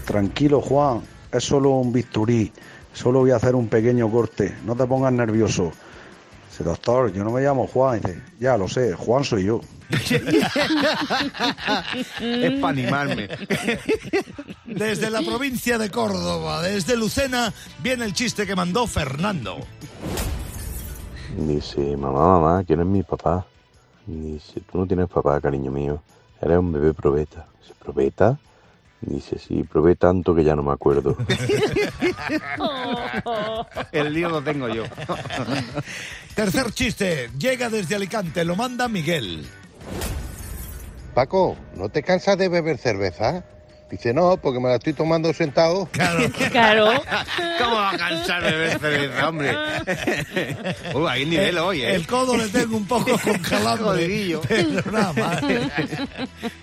Tranquilo, 0.05 0.61
Juan, 0.61 1.01
es 1.31 1.43
solo 1.43 1.71
un 1.71 1.91
bisturí. 1.91 2.51
Solo 2.93 3.19
voy 3.19 3.31
a 3.31 3.37
hacer 3.37 3.55
un 3.55 3.67
pequeño 3.67 4.09
corte. 4.09 4.55
No 4.65 4.75
te 4.75 4.85
pongas 4.85 5.13
nervioso. 5.13 5.71
Dice, 6.49 6.63
doctor, 6.63 7.11
yo 7.11 7.23
no 7.23 7.31
me 7.31 7.41
llamo 7.41 7.65
Juan. 7.67 7.99
Dice, 8.01 8.21
ya 8.39 8.57
lo 8.57 8.67
sé, 8.67 8.93
Juan 8.93 9.23
soy 9.23 9.45
yo. 9.45 9.61
es 12.19 12.59
para 12.59 12.69
animarme. 12.69 13.29
Desde 14.65 15.09
la 15.09 15.21
provincia 15.21 15.77
de 15.77 15.89
Córdoba, 15.89 16.61
desde 16.61 16.95
Lucena, 16.95 17.53
viene 17.79 18.05
el 18.05 18.13
chiste 18.13 18.47
que 18.47 18.55
mandó 18.55 18.87
Fernando. 18.87 19.57
Dice, 21.37 21.95
mamá, 21.97 22.39
mamá, 22.39 22.63
¿quién 22.65 22.79
es 22.79 22.85
mi 22.85 23.03
papá? 23.03 23.45
Dice, 24.05 24.61
tú 24.61 24.79
no 24.79 24.87
tienes 24.87 25.09
papá, 25.09 25.39
cariño 25.39 25.71
mío. 25.71 26.01
Eres 26.41 26.57
un 26.57 26.71
bebé 26.71 26.93
probeta. 26.93 27.45
Dice, 27.61 27.73
¿probeta? 27.79 28.39
Dice, 29.05 29.37
sí, 29.37 29.63
probé 29.63 29.95
tanto 29.95 30.33
que 30.33 30.43
ya 30.43 30.55
no 30.55 30.63
me 30.63 30.71
acuerdo. 30.71 31.17
El 33.91 34.13
lío 34.13 34.29
lo 34.29 34.41
tengo 34.41 34.69
yo. 34.69 34.83
Tercer 36.35 36.71
chiste, 36.71 37.29
llega 37.37 37.69
desde 37.69 37.95
Alicante, 37.95 38.45
lo 38.45 38.55
manda 38.55 38.87
Miguel. 38.87 39.45
Paco, 41.13 41.57
¿no 41.75 41.89
te 41.89 42.01
cansas 42.01 42.37
de 42.37 42.47
beber 42.47 42.77
cerveza? 42.77 43.43
Dice, 43.89 44.11
no, 44.11 44.37
porque 44.37 44.59
me 44.59 44.69
la 44.69 44.75
estoy 44.75 44.93
tomando 44.93 45.31
sentado. 45.33 45.87
Claro. 45.91 46.27
Claro. 46.51 46.87
¿Cómo 47.59 47.75
va 47.75 47.91
a 47.91 47.97
cansar 47.97 48.43
de 48.43 48.51
beber 48.51 48.79
cerveza, 48.79 49.29
hombre? 49.29 49.55
Uy, 50.95 51.05
hay 51.07 51.25
nivel 51.25 51.57
hoy, 51.59 51.81
¿eh? 51.83 51.93
El 51.93 52.07
codo 52.07 52.35
le 52.35 52.47
tengo 52.47 52.77
un 52.77 52.87
poco 52.87 53.17
con 53.19 53.37
calambre. 53.39 53.83
Jodidillo. 53.83 54.41
Pero 54.47 54.91
nada 54.91 55.13
más. 55.13 55.41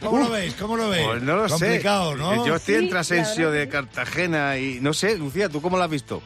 ¿Cómo 0.00 0.19
lo 0.19 0.31
veis? 0.31 0.55
¿Cómo 0.55 0.76
lo 0.76 0.88
veis? 0.88 1.06
Pues 1.06 1.22
no 1.22 1.37
lo 1.37 1.49
sé. 1.49 1.52
Complicado, 1.67 2.17
¿no? 2.17 2.46
Yo 2.46 2.56
estoy 2.56 2.75
Sí, 2.75 2.81
entre 2.84 2.99
Asensio 2.99 3.46
la 3.46 3.52
de 3.52 3.69
Cartagena 3.69 4.58
y 4.58 4.81
no 4.81 4.93
sé, 4.93 5.17
Lucía, 5.17 5.49
¿tú 5.49 5.61
cómo 5.62 5.76
lo 5.76 5.84
has 5.84 5.90
visto? 5.90 6.22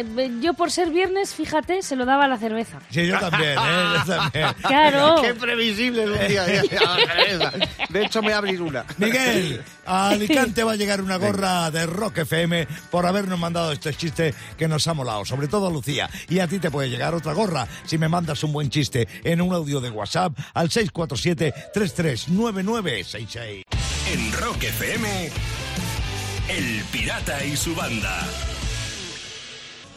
Eh, 0.00 0.30
Yo 0.40 0.54
por 0.54 0.70
ser 0.70 0.90
viernes, 0.90 1.34
fíjate, 1.34 1.82
se 1.82 1.96
lo 1.96 2.04
daba 2.06 2.26
a 2.26 2.28
la 2.28 2.36
cerveza. 2.38 2.78
Sí, 2.90 3.04
yo 3.06 3.18
también, 3.18 3.58
¿eh? 3.58 3.94
Yo 3.94 4.04
también. 4.16 4.46
Claro. 4.62 5.20
Qué 5.22 5.34
previsible, 5.34 6.06
Lucía. 6.06 6.44
De 7.88 8.04
hecho, 8.04 8.20
me 8.20 8.28
voy 8.28 8.34
a 8.34 8.38
abrir 8.38 8.62
una. 8.62 8.84
Miguel, 8.98 9.62
a 9.86 10.10
Alicante 10.10 10.62
va 10.62 10.72
a 10.72 10.76
llegar 10.76 11.00
una 11.02 11.16
gorra 11.16 11.70
de 11.70 11.86
Rock 11.86 12.18
FM 12.18 12.68
por 12.90 13.06
habernos 13.06 13.38
mandado 13.38 13.72
este 13.72 13.92
chiste 13.94 14.34
que 14.56 14.68
nos 14.68 14.86
ha 14.86 14.94
molado, 14.94 15.24
sobre 15.24 15.48
todo 15.48 15.66
a 15.66 15.70
Lucía. 15.70 16.08
Y 16.28 16.38
a 16.38 16.46
ti 16.46 16.58
te 16.58 16.70
puede 16.70 16.90
llegar 16.90 17.14
otra 17.14 17.32
gorra 17.32 17.66
si 17.84 17.98
me 17.98 18.08
mandas 18.08 18.42
un 18.44 18.52
buen 18.52 18.70
chiste 18.70 19.08
en 19.24 19.40
un 19.40 19.52
audio 19.54 19.80
de 19.80 19.90
WhatsApp 19.90 20.32
al 20.54 20.68
647-339966. 20.68 23.62
En 24.12 24.32
Rock 24.32 24.62
FM. 24.62 25.30
El 26.48 26.82
Pirata 26.90 27.44
y 27.44 27.56
su 27.56 27.74
banda. 27.74 28.26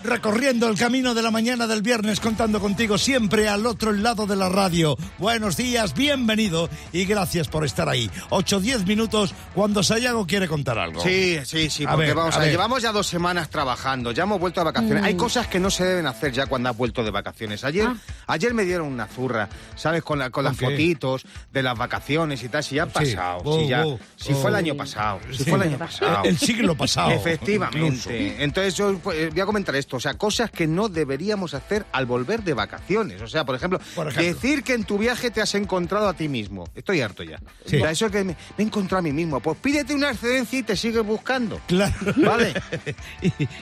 Recorriendo 0.03 0.67
el 0.67 0.77
camino 0.79 1.13
de 1.13 1.21
la 1.21 1.29
mañana 1.29 1.67
del 1.67 1.83
viernes 1.83 2.19
contando 2.19 2.59
contigo 2.59 2.97
siempre 2.97 3.47
al 3.47 3.67
otro 3.67 3.91
lado 3.91 4.25
de 4.25 4.35
la 4.35 4.49
radio. 4.49 4.97
Buenos 5.19 5.57
días, 5.57 5.93
bienvenido 5.93 6.69
y 6.91 7.05
gracias 7.05 7.47
por 7.47 7.63
estar 7.65 7.87
ahí. 7.87 8.09
8-10 8.31 8.87
minutos 8.87 9.35
cuando 9.53 9.83
Sayago 9.83 10.25
quiere 10.25 10.47
contar 10.47 10.79
algo. 10.79 11.01
Sí, 11.03 11.37
sí, 11.45 11.69
sí, 11.69 11.85
A 11.85 11.91
porque 11.91 12.07
ver, 12.07 12.15
vamos 12.15 12.33
a 12.33 12.37
a 12.37 12.41
ver, 12.41 12.49
llevamos 12.49 12.81
ya 12.81 12.91
dos 12.91 13.05
semanas 13.05 13.49
trabajando, 13.51 14.11
ya 14.11 14.23
hemos 14.23 14.39
vuelto 14.39 14.59
de 14.61 14.65
vacaciones. 14.65 15.03
Hay 15.03 15.13
cosas 15.15 15.47
que 15.47 15.59
no 15.59 15.69
se 15.69 15.83
deben 15.85 16.07
hacer 16.07 16.31
ya 16.31 16.47
cuando 16.47 16.69
has 16.69 16.77
vuelto 16.77 17.03
de 17.03 17.11
vacaciones. 17.11 17.63
Ayer, 17.63 17.87
ayer 18.25 18.55
me 18.55 18.65
dieron 18.65 18.87
una 18.87 19.05
zurra, 19.05 19.49
¿sabes? 19.75 20.01
Con, 20.01 20.17
la, 20.17 20.31
con 20.31 20.43
las 20.43 20.57
fotitos 20.57 21.23
de 21.53 21.61
las 21.61 21.77
vacaciones 21.77 22.41
y 22.41 22.49
tal, 22.49 22.63
si 22.63 22.75
ya 22.75 22.83
ha 22.83 22.87
Sí. 22.87 22.91
pasado, 23.15 23.41
Oh, 23.45 23.59
si 23.59 23.67
ya, 23.67 23.85
oh, 23.85 23.99
si 24.15 24.33
oh. 24.33 24.35
fue 24.37 24.49
el 24.49 24.55
año 24.55 24.75
pasado, 24.75 25.19
si 25.31 25.43
Sí. 25.43 25.49
fue 25.49 25.57
el 25.59 25.61
año 25.69 25.77
pasado. 25.77 26.23
El 26.23 26.37
siglo 26.39 26.73
pasado. 26.75 27.11
incluso. 27.11 27.29
Efectivamente. 27.29 28.43
Entonces 28.43 28.73
yo 28.75 28.97
pues, 28.97 29.29
voy 29.31 29.39
a 29.41 29.45
comentar 29.45 29.75
esto, 29.75 29.90
o 29.97 29.99
sea, 29.99 30.13
cosas 30.15 30.51
que 30.51 30.67
no 30.67 30.89
deberíamos 30.89 31.53
hacer 31.53 31.85
al 31.91 32.05
volver 32.05 32.43
de 32.43 32.53
vacaciones. 32.53 33.21
O 33.21 33.27
sea, 33.27 33.45
por 33.45 33.55
ejemplo, 33.55 33.79
Por 33.95 34.07
ejemplo. 34.07 34.33
decir 34.33 34.63
que 34.63 34.73
en 34.73 34.83
tu 34.83 34.97
viaje 34.97 35.31
te 35.31 35.41
has 35.41 35.53
encontrado 35.55 36.07
a 36.07 36.13
ti 36.13 36.27
mismo. 36.27 36.67
Estoy 36.75 37.01
harto 37.01 37.23
ya. 37.23 37.39
Sí. 37.65 37.79
Sea, 37.79 37.91
eso 37.91 38.05
es 38.07 38.11
que 38.11 38.23
me, 38.23 38.35
he 38.57 38.61
encontrado 38.61 38.99
a 38.99 39.01
mí 39.01 39.11
mismo. 39.13 39.39
Pues 39.39 39.57
pídete 39.57 39.93
una 39.93 40.11
excedencia 40.11 40.59
y 40.59 40.63
te 40.63 40.75
sigues 40.75 41.03
buscando. 41.05 41.59
Claro. 41.67 41.93
Vale. 42.17 42.53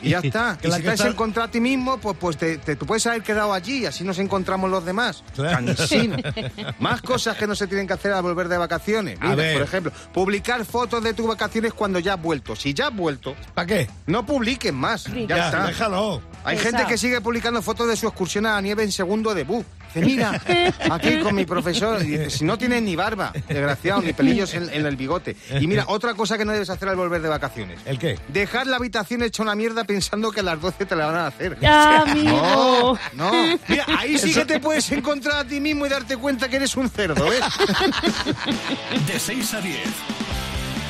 Y 0.01 0.09
ya 0.09 0.19
está. 0.19 0.57
Y 0.63 0.71
si 0.71 0.81
te 0.81 0.89
has 0.89 0.93
está- 0.99 1.07
encontrado 1.09 1.47
a 1.47 1.51
ti 1.51 1.59
mismo, 1.59 1.97
pues, 1.99 2.17
pues 2.19 2.37
te, 2.37 2.57
te- 2.57 2.75
tú 2.75 2.85
puedes 2.85 3.05
haber 3.07 3.21
quedado 3.23 3.53
allí 3.53 3.79
y 3.79 3.85
así 3.85 4.03
nos 4.03 4.19
encontramos 4.19 4.69
los 4.69 4.85
demás. 4.85 5.23
Claro. 5.35 5.65
Cansino. 5.65 6.17
Más 6.79 7.01
cosas 7.01 7.37
que 7.37 7.47
no 7.47 7.55
se 7.55 7.67
tienen 7.67 7.87
que 7.87 7.93
hacer 7.93 8.11
al 8.13 8.21
volver 8.23 8.47
de 8.47 8.57
vacaciones. 8.57 9.19
Mira, 9.19 9.35
por 9.53 9.61
ejemplo, 9.61 9.91
publicar 10.13 10.63
fotos 10.65 11.03
de 11.03 11.13
tus 11.13 11.27
vacaciones 11.27 11.73
cuando 11.73 11.99
ya 11.99 12.13
has 12.13 12.21
vuelto. 12.21 12.55
Si 12.55 12.73
ya 12.73 12.87
has 12.87 12.95
vuelto, 12.95 13.35
¿Para 13.53 13.65
qué? 13.67 13.89
no 14.07 14.25
publiquen 14.25 14.75
más. 14.75 15.03
Sí. 15.03 15.25
Ya, 15.27 15.37
Ya, 15.37 15.45
está. 15.47 15.67
déjalo. 15.67 16.18
Hay 16.43 16.57
gente 16.57 16.85
que 16.87 16.97
sigue 16.97 17.21
publicando 17.21 17.61
fotos 17.61 17.87
de 17.87 17.95
su 17.95 18.07
excursión 18.07 18.45
a 18.45 18.53
la 18.55 18.61
nieve 18.61 18.83
en 18.83 18.91
segundo 18.91 19.33
de 19.33 19.43
bu. 19.43 19.63
Dice, 19.93 20.05
mira, 20.05 20.39
aquí 20.91 21.19
con 21.19 21.33
mi 21.33 21.45
profesor. 21.45 22.01
Y 22.03 22.09
dice, 22.09 22.29
si 22.29 22.45
no 22.45 22.57
tienes 22.57 22.81
ni 22.83 22.95
barba, 22.95 23.33
desgraciado, 23.47 24.01
ni 24.01 24.13
pelillos 24.13 24.53
en, 24.53 24.69
en 24.71 24.85
el 24.85 24.95
bigote. 24.95 25.35
Y 25.59 25.65
mira, 25.67 25.85
otra 25.87 26.13
cosa 26.13 26.37
que 26.37 26.45
no 26.45 26.51
debes 26.51 26.69
hacer 26.69 26.89
al 26.89 26.95
volver 26.95 27.21
de 27.21 27.29
vacaciones. 27.29 27.79
¿El 27.85 27.97
qué? 27.97 28.19
Dejar 28.27 28.67
la 28.67 28.77
habitación 28.77 29.23
hecha 29.23 29.41
una 29.41 29.55
mierda 29.55 29.83
pensando 29.85 30.31
que 30.31 30.41
a 30.41 30.43
las 30.43 30.61
12 30.61 30.85
te 30.85 30.95
la 30.95 31.07
van 31.07 31.15
a 31.15 31.27
hacer. 31.27 31.57
Amigo. 31.65 32.97
No, 33.13 33.31
no. 33.31 33.59
Mira, 33.67 33.85
ahí 33.97 34.17
sí 34.17 34.33
que 34.33 34.45
te 34.45 34.59
puedes 34.59 34.91
encontrar 34.91 35.39
a 35.39 35.45
ti 35.45 35.59
mismo 35.59 35.85
y 35.85 35.89
darte 35.89 36.17
cuenta 36.17 36.47
que 36.49 36.57
eres 36.57 36.75
un 36.77 36.89
cerdo, 36.89 37.31
¿eh? 37.33 37.39
De 39.07 39.19
6 39.19 39.53
a 39.53 39.61
10. 39.61 39.77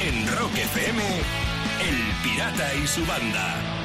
En 0.02 0.28
Rock 0.38 0.58
FM. 0.58 1.04
El 1.88 1.96
Pirata 2.24 2.76
y 2.76 2.86
su 2.88 3.06
banda. 3.06 3.79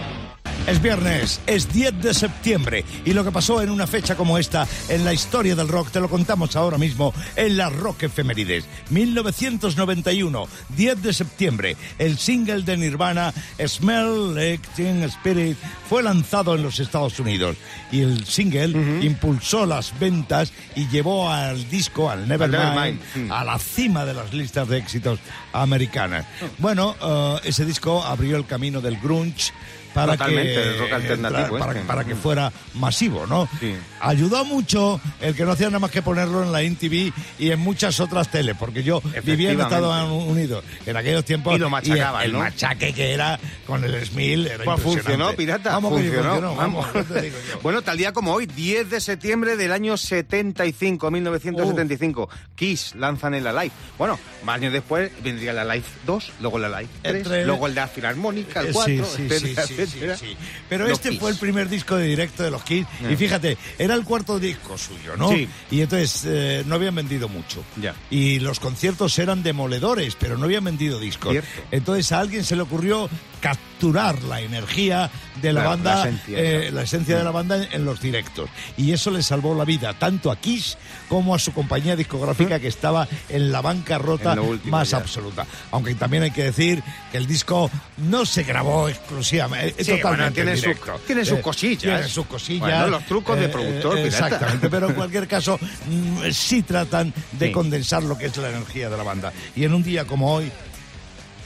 Es 0.66 0.80
viernes, 0.80 1.42
es 1.47 1.71
10 1.71 2.00
de 2.00 2.14
septiembre 2.14 2.87
y 3.04 3.12
lo 3.12 3.23
que 3.23 3.30
pasó 3.30 3.61
en 3.61 3.68
una 3.68 3.87
fecha 3.87 4.16
como 4.16 4.38
esta 4.38 4.66
en 4.88 5.04
la 5.04 5.12
historia 5.12 5.54
del 5.54 5.68
rock 5.68 5.90
te 5.90 6.00
lo 6.00 6.09
contamos 6.09 6.56
ahora 6.56 6.78
mismo 6.78 7.12
en 7.37 7.59
las 7.59 7.71
Rock 7.71 8.04
Efemérides. 8.04 8.64
1991, 8.88 10.49
10 10.75 11.02
de 11.02 11.12
septiembre, 11.12 11.76
el 11.99 12.16
single 12.16 12.62
de 12.62 12.78
Nirvana 12.78 13.35
Smell 13.62 14.35
Like 14.35 14.66
Teen 14.75 15.02
Spirit 15.02 15.59
fue 15.87 16.02
lanzado 16.02 16.54
en 16.54 16.62
los 16.62 16.80
Estados 16.80 17.21
Unidos 17.21 17.59
y 17.92 18.00
el 18.00 18.25
single 18.25 19.04
impulsó 19.04 19.66
las 19.66 19.99
ventas 19.99 20.50
y 20.75 20.88
llevó 20.88 21.30
al 21.30 21.68
disco, 21.68 22.09
al 22.09 22.26
Nevermind, 22.26 23.00
Nevermind. 23.02 23.33
a 23.33 23.44
la 23.44 23.59
cima 23.59 24.06
de 24.06 24.14
las 24.14 24.33
listas 24.33 24.66
de 24.66 24.78
éxitos 24.78 25.18
americanas. 25.52 26.25
Bueno, 26.56 26.97
eh, 27.02 27.40
ese 27.44 27.66
disco 27.66 28.02
abrió 28.02 28.38
el 28.38 28.47
camino 28.47 28.80
del 28.80 28.97
grunge 28.97 29.52
para 29.94 30.12
Totalmente, 30.12 30.52
que 30.54 30.62
el 30.62 30.78
rock 30.78 30.92
alternativo 30.92 31.58
para, 31.58 31.72
este. 31.72 31.84
para 31.86 32.04
que 32.04 32.14
fuera 32.16 32.52
masivo, 32.74 33.26
¿no? 33.26 33.48
Sí. 33.60 33.74
Ayudó 34.00 34.44
mucho 34.44 35.00
el 35.20 35.34
que 35.34 35.44
no 35.44 35.52
hacía 35.52 35.68
nada 35.68 35.78
más 35.78 35.90
que 35.90 36.02
ponerlo 36.02 36.42
en 36.42 36.52
la 36.52 36.62
INTV 36.62 37.12
y 37.38 37.50
en 37.50 37.60
muchas 37.60 38.00
otras 38.00 38.28
teles, 38.30 38.56
porque 38.58 38.82
yo 38.82 39.00
vivía 39.22 39.52
en 39.52 39.60
Estados 39.60 40.10
Unidos 40.10 40.64
en 40.84 40.96
aquellos 40.96 41.24
tiempos 41.24 41.54
Y 41.54 41.58
lo 41.58 41.70
machacaban, 41.70 42.22
el, 42.22 42.26
el 42.26 42.32
¿no? 42.32 42.38
machaque 42.40 42.92
que 42.92 43.12
era 43.12 43.38
con 43.66 43.82
el 43.84 44.04
Smil 44.04 44.46
era 44.48 44.64
Pues 44.64 44.80
funcionó, 44.80 45.32
pirata. 45.34 45.70
Vamos 45.72 45.92
funcionó. 45.92 46.22
funcionó, 46.32 46.54
vamos, 46.56 46.86
vamos. 46.92 47.06
¿qué 47.06 47.14
te 47.14 47.22
digo 47.22 47.36
yo? 47.52 47.60
bueno, 47.62 47.82
tal 47.82 47.96
día 47.96 48.12
como 48.12 48.32
hoy, 48.32 48.46
10 48.46 48.90
de 48.90 49.00
septiembre 49.00 49.56
del 49.56 49.72
año 49.72 49.96
75, 49.96 51.10
1975, 51.10 52.28
Kiss 52.56 52.94
lanzan 52.96 53.34
el 53.34 53.46
Alive. 53.46 53.72
Bueno, 53.98 54.18
más 54.44 54.56
años 54.56 54.72
después 54.72 55.10
vendría 55.22 55.52
la 55.52 55.64
Live 55.64 55.84
2, 56.06 56.32
luego 56.40 56.58
la 56.58 56.68
Live 56.80 56.90
3, 57.02 57.16
Entre- 57.16 57.46
luego 57.46 57.66
el 57.66 57.74
de 57.74 57.80
la 57.80 57.88
Filarmónica, 57.88 58.60
el 58.60 58.68
Eh, 58.68 58.70
4, 58.72 58.92
sí, 58.94 59.02
sí, 59.06 59.38
sí, 59.38 59.54
etcétera, 59.56 59.84
sí, 59.87 60.00
sí. 60.19 60.37
Pero 60.69 60.85
Los 60.88 60.99
este 60.99 61.11
Kiss. 61.11 61.21
fue 61.21 61.31
el 61.31 61.37
primer 61.37 61.69
disco 61.69 61.97
de 61.97 62.07
directo 62.07 62.43
de 62.43 62.50
los 62.50 62.62
Kiss. 62.62 62.87
Y 63.11 63.17
fíjate, 63.17 63.57
era 63.79 63.95
el 63.95 64.05
cuarto 64.05 64.38
disco 64.38 64.76
suyo, 64.79 65.17
¿no? 65.17 65.31
Sí. 65.31 65.49
Y 65.71 65.81
entonces 65.81 66.23
eh, 66.26 66.62
no 66.67 66.75
habían 66.76 66.95
vendido 66.95 67.29
mucho. 67.29 67.62
Ya. 67.81 67.95
Y 68.11 68.41
los 68.41 68.61
conciertos 68.61 69.19
eran 69.19 69.43
demoledores, 69.43 70.17
pero 70.19 70.37
no 70.38 70.45
habían 70.45 70.64
vendido 70.64 70.99
discos. 70.99 71.33
Cierto. 71.33 71.49
Entonces 71.71 72.11
a 72.12 72.21
alguien 72.21 72.45
se 72.45 72.57
le 72.57 72.62
ocurrió 72.62 73.09
capturar 73.41 74.23
la 74.25 74.41
energía 74.41 75.11
de 75.43 75.53
la, 75.53 75.62
La- 75.62 75.69
banda, 75.69 75.95
la 75.97 76.00
esencia, 76.09 76.38
eh, 76.38 76.71
la 76.73 76.83
esencia 76.83 77.19
de 77.19 77.25
la 77.25 77.31
banda 77.31 77.57
en, 77.62 77.69
en 77.73 77.85
los 77.85 78.00
directos. 78.00 78.49
Y 78.76 78.93
eso 78.93 79.11
le 79.11 79.23
salvó 79.23 79.55
la 79.55 79.64
vida 79.64 79.93
tanto 79.99 80.31
a 80.31 80.37
Kiss 80.37 80.79
como 81.09 81.35
a 81.35 81.38
su 81.38 81.53
compañía 81.53 81.95
discográfica 81.95 82.59
que 82.59 82.69
estaba 82.69 83.07
en 83.29 83.53
la 83.53 83.61
bancarrota 83.61 84.41
último, 84.41 84.71
más 84.76 84.91
ya. 84.91 84.97
absoluta. 84.99 85.47
Aunque 85.73 85.95
también 85.95 86.23
hay 86.23 86.31
que 86.31 86.45
decir 86.45 86.83
que 87.12 87.19
el 87.19 87.26
disco 87.26 87.71
no 87.99 88.25
se 88.25 88.45
grabó 88.45 88.88
exclusivamente, 88.88 89.74
Sí, 89.76 89.85
totalmente 90.00 90.07
bueno, 90.07 90.33
tiene 90.33 90.50
en 90.52 90.57
su- 90.59 91.00
tiene 91.07 91.25
sus 91.25 91.38
Eh, 91.38 91.43
cosillas. 91.43 91.83
Tiene 91.83 92.09
sus 92.09 92.26
cosillas. 92.26 92.61
Bueno, 92.61 92.87
los 92.88 93.07
trucos 93.07 93.38
de 93.38 93.49
productor, 93.49 93.95
pirata. 93.97 94.07
Exactamente, 94.26 94.71
pero 94.71 94.88
en 94.88 94.95
cualquier 94.97 95.26
caso 95.26 95.59
mm, 95.59 96.31
sí 96.33 96.62
tratan 96.62 97.12
de 97.33 97.47
Sí. 97.47 97.52
condensar 97.52 98.02
lo 98.04 98.16
que 98.16 98.26
es 98.26 98.37
la 98.37 98.50
energía 98.50 98.88
de 98.88 98.97
la 98.97 99.02
banda. 99.02 99.33
Y 99.57 99.64
en 99.64 99.75
un 99.75 99.83
día 99.83 100.04
como 100.07 100.33
hoy, 100.35 100.50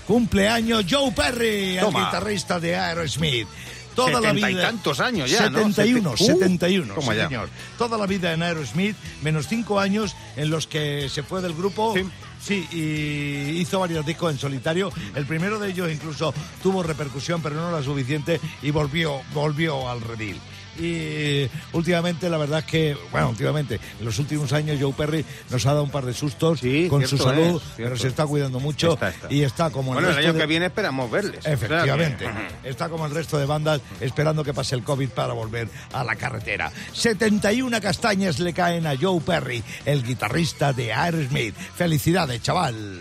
cumpleaños 0.07 0.85
Joe 0.89 1.13
Perry, 1.13 1.77
Toma. 1.81 1.99
el 2.01 2.05
guitarrista 2.07 2.61
de 2.61 2.77
Aerosmith. 2.77 3.47
Toda 3.95 4.13
la 4.13 4.29
Setenta 4.29 4.51
y 4.51 4.55
vida. 4.55 4.63
tantos 4.63 5.01
años 5.01 5.29
ya, 5.31 5.51
¿no? 5.51 5.59
71, 5.59 6.13
Sete- 6.17 6.33
Uh, 6.33 6.39
71, 6.39 6.95
toma 6.95 7.15
sí, 7.15 7.21
señor. 7.21 7.49
Toda 7.77 7.99
la 7.99 8.07
vida 8.07 8.33
en 8.33 8.43
Aerosmith, 8.45 8.95
menos 9.23 9.49
cinco 9.49 9.81
años 9.81 10.15
en 10.37 10.51
los 10.51 10.69
que 10.69 11.09
se 11.09 11.25
fue 11.25 11.43
del 11.43 11.53
grupo. 11.53 11.95
Sí. 11.97 12.05
Sí, 12.49 12.67
y 12.73 13.61
hizo 13.61 13.79
varios 13.79 14.07
discos 14.07 14.33
en 14.33 14.39
solitario. 14.39 14.91
El 15.15 15.27
primero 15.27 15.59
de 15.59 15.69
ellos 15.69 15.93
incluso 15.93 16.33
tuvo 16.63 16.83
repercusión, 16.83 17.43
pero 17.43 17.57
no 17.57 17.71
la 17.71 17.83
suficiente, 17.83 18.41
y 18.63 18.71
volvió, 18.71 19.21
volvió 19.35 19.87
al 19.87 20.01
redil. 20.01 20.41
Y 20.79 21.49
últimamente, 21.73 22.29
la 22.31 22.39
verdad 22.39 22.61
es 22.61 22.65
que, 22.65 22.97
bueno, 23.11 23.31
últimamente, 23.31 23.81
en 23.99 24.05
los 24.05 24.19
últimos 24.19 24.53
años, 24.53 24.79
Joe 24.81 24.93
Perry 24.93 25.25
nos 25.51 25.65
ha 25.67 25.71
dado 25.71 25.83
un 25.85 25.91
par 25.91 26.05
de 26.07 26.15
sustos 26.15 26.61
Sí, 26.61 26.87
con 26.89 27.07
su 27.07 27.19
salud, 27.19 27.57
es, 27.61 27.63
pero 27.77 27.97
se 27.97 28.09
está 28.09 28.27
cuidando 28.27 28.61
mucho 28.61 28.93
Está, 28.95 29.09
está. 29.09 29.27
y 29.33 29.43
está 29.43 29.71
como 29.71 29.93
Bueno, 29.93 30.09
el 30.09 30.15
resto 30.15 30.29
año 30.29 30.33
de- 30.35 30.41
que 30.41 30.47
viene 30.47 30.67
esperamos 30.67 31.11
verles. 31.11 31.45
Efectivamente. 31.45 32.27
Está 32.65 32.89
como 32.89 33.07
el 33.07 33.13
resto 33.13 33.39
de 33.39 33.47
bandas 33.47 33.81
esperando 34.01 34.45
que 34.45 34.55
pase 34.55 34.75
el 34.75 34.83
COVID 34.85 35.09
para 35.11 35.33
volver 35.33 35.69
a 35.93 36.05
la 36.05 36.17
carretera. 36.17 36.71
71 36.93 37.81
castañas 37.81 38.39
le 38.39 38.53
caen 38.53 38.87
a 38.87 38.95
Joe 38.97 39.21
Perry, 39.21 39.63
el 39.85 40.03
guitarrista 40.05 40.73
de 40.73 40.93
Aerosmith. 40.93 41.55
Felicidades, 41.57 42.43
chaval. 42.43 43.01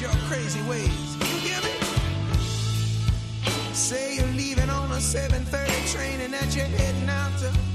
Your 0.00 0.10
crazy 0.28 0.62
ways. 0.62 1.16
You 1.18 1.38
hear 1.40 1.60
me? 1.60 1.74
Say 3.74 4.16
you're 4.16 4.26
leaving 4.28 4.70
on 4.70 4.90
a 4.92 5.00
7:30 5.00 5.92
train 5.92 6.20
and 6.20 6.32
that 6.32 6.56
you're 6.56 6.64
heading 6.64 7.08
out 7.08 7.36
to 7.40 7.69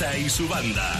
Y 0.00 0.30
su 0.30 0.48
banda. 0.48 0.98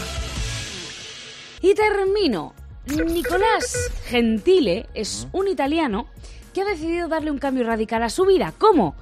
Y 1.59 1.73
termino. 1.73 2.53
Nicolás 2.85 3.89
Gentile 4.05 4.89
es 4.93 5.27
un 5.31 5.47
italiano 5.47 6.05
que 6.53 6.61
ha 6.61 6.65
decidido 6.65 7.07
darle 7.07 7.31
un 7.31 7.39
cambio 7.39 7.63
radical 7.63 8.03
a 8.03 8.11
su 8.11 8.27
vida. 8.27 8.53
¿Cómo? 8.59 8.95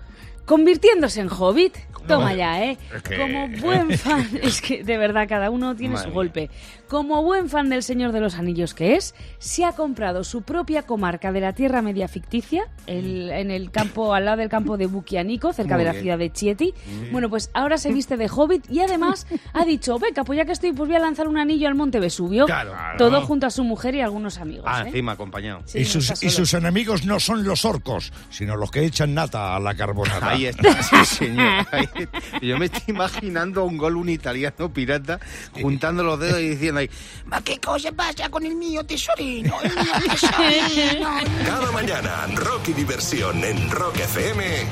Convirtiéndose 0.46 1.20
en 1.20 1.28
hobbit. 1.30 1.76
Toma 2.16 2.34
ya, 2.34 2.64
¿eh? 2.64 2.78
Es 2.96 3.02
que- 3.04 3.18
Como 3.18 3.48
buen 3.60 3.90
fan, 3.98 4.28
es 4.42 4.62
que 4.62 4.84
de 4.84 4.98
verdad 4.98 5.28
cada 5.28 5.50
uno 5.50 5.76
tiene 5.76 5.94
Madre 5.96 6.04
su 6.06 6.10
mía. 6.10 6.16
golpe. 6.16 6.50
Como 6.88 7.22
buen 7.22 7.50
fan 7.50 7.70
del 7.70 7.84
Señor 7.84 8.12
de 8.12 8.20
los 8.20 8.36
Anillos 8.36 8.74
que 8.74 8.96
es, 8.96 9.14
se 9.38 9.64
ha 9.64 9.74
comprado 9.74 10.24
su 10.24 10.42
propia 10.42 10.84
comarca 10.84 11.32
de 11.32 11.40
la 11.40 11.54
Tierra 11.54 11.82
Media 11.84 12.08
ficticia, 12.08 12.64
el- 12.88 13.30
en 13.30 13.52
el 13.52 13.70
campo, 13.72 14.14
al 14.14 14.26
lado 14.26 14.38
del 14.38 14.50
campo 14.50 14.76
de 14.78 14.88
Bukianico, 14.88 15.54
cerca 15.54 15.76
Muy 15.76 15.84
de 15.84 15.86
la 15.86 15.92
bien. 15.92 16.04
ciudad 16.04 16.18
de 16.18 16.32
Chieti. 16.32 16.74
Bueno, 17.12 17.30
pues 17.30 17.52
ahora 17.54 17.78
se 17.78 17.94
viste 17.94 18.18
de 18.18 18.28
hobbit 18.28 18.70
y 18.72 18.80
además 18.82 19.28
ha 19.54 19.66
dicho, 19.66 20.00
venga, 20.00 20.24
pues 20.24 20.38
ya 20.38 20.46
que 20.46 20.52
estoy, 20.54 20.74
pues 20.74 20.88
voy 20.90 20.96
a 20.96 21.00
lanzar 21.00 21.28
un 21.28 21.38
anillo 21.38 21.68
al 21.68 21.76
Monte 21.76 22.00
Vesubio. 22.00 22.46
Claro. 22.46 22.74
Todo 22.98 23.22
junto 23.22 23.46
a 23.46 23.50
su 23.52 23.64
mujer 23.64 23.94
y 23.96 24.02
algunos 24.02 24.40
amigos. 24.40 24.66
Ah, 24.68 24.82
¿eh? 24.84 24.88
encima 24.88 25.12
acompañado. 25.12 25.62
Sí, 25.66 25.80
y, 25.80 25.86
sus, 25.86 26.24
y 26.24 26.30
sus 26.32 26.54
enemigos 26.56 27.06
no 27.06 27.20
son 27.20 27.44
los 27.44 27.66
orcos, 27.66 28.12
sino 28.32 28.56
los 28.56 28.72
que 28.72 28.84
echan 28.86 29.14
nata 29.14 29.56
a 29.56 29.60
la 29.60 29.76
carbonara. 29.76 30.30
Ahí 30.30 30.46
está, 30.48 30.82
sí, 30.82 31.06
señor. 31.06 31.68
Ahí- 31.72 31.88
Yo 32.42 32.58
me 32.58 32.66
estoy 32.66 32.84
imaginando 32.88 33.62
a 33.62 33.64
un 33.64 33.78
gol 33.78 33.98
un 33.98 34.10
italiano 34.10 34.72
pirata 34.72 35.20
juntando 35.62 36.04
los 36.04 36.20
dedos 36.20 36.40
y 36.40 36.50
diciendo 36.50 36.80
ahí, 36.80 36.90
ma 37.26 37.42
qué 37.42 37.60
cosa 37.60 37.92
pasa 37.92 38.30
con 38.30 38.46
el 38.46 38.56
mío 38.56 38.86
tesorino, 38.86 39.60
el 39.62 39.74
mío 39.74 39.94
tesorino. 40.10 41.10
Cada 41.46 41.72
mañana, 41.72 42.28
rock 42.36 42.70
y 42.70 42.74
diversión 42.74 43.44
en 43.44 43.70
Rock 43.70 43.98
FM 43.98 44.68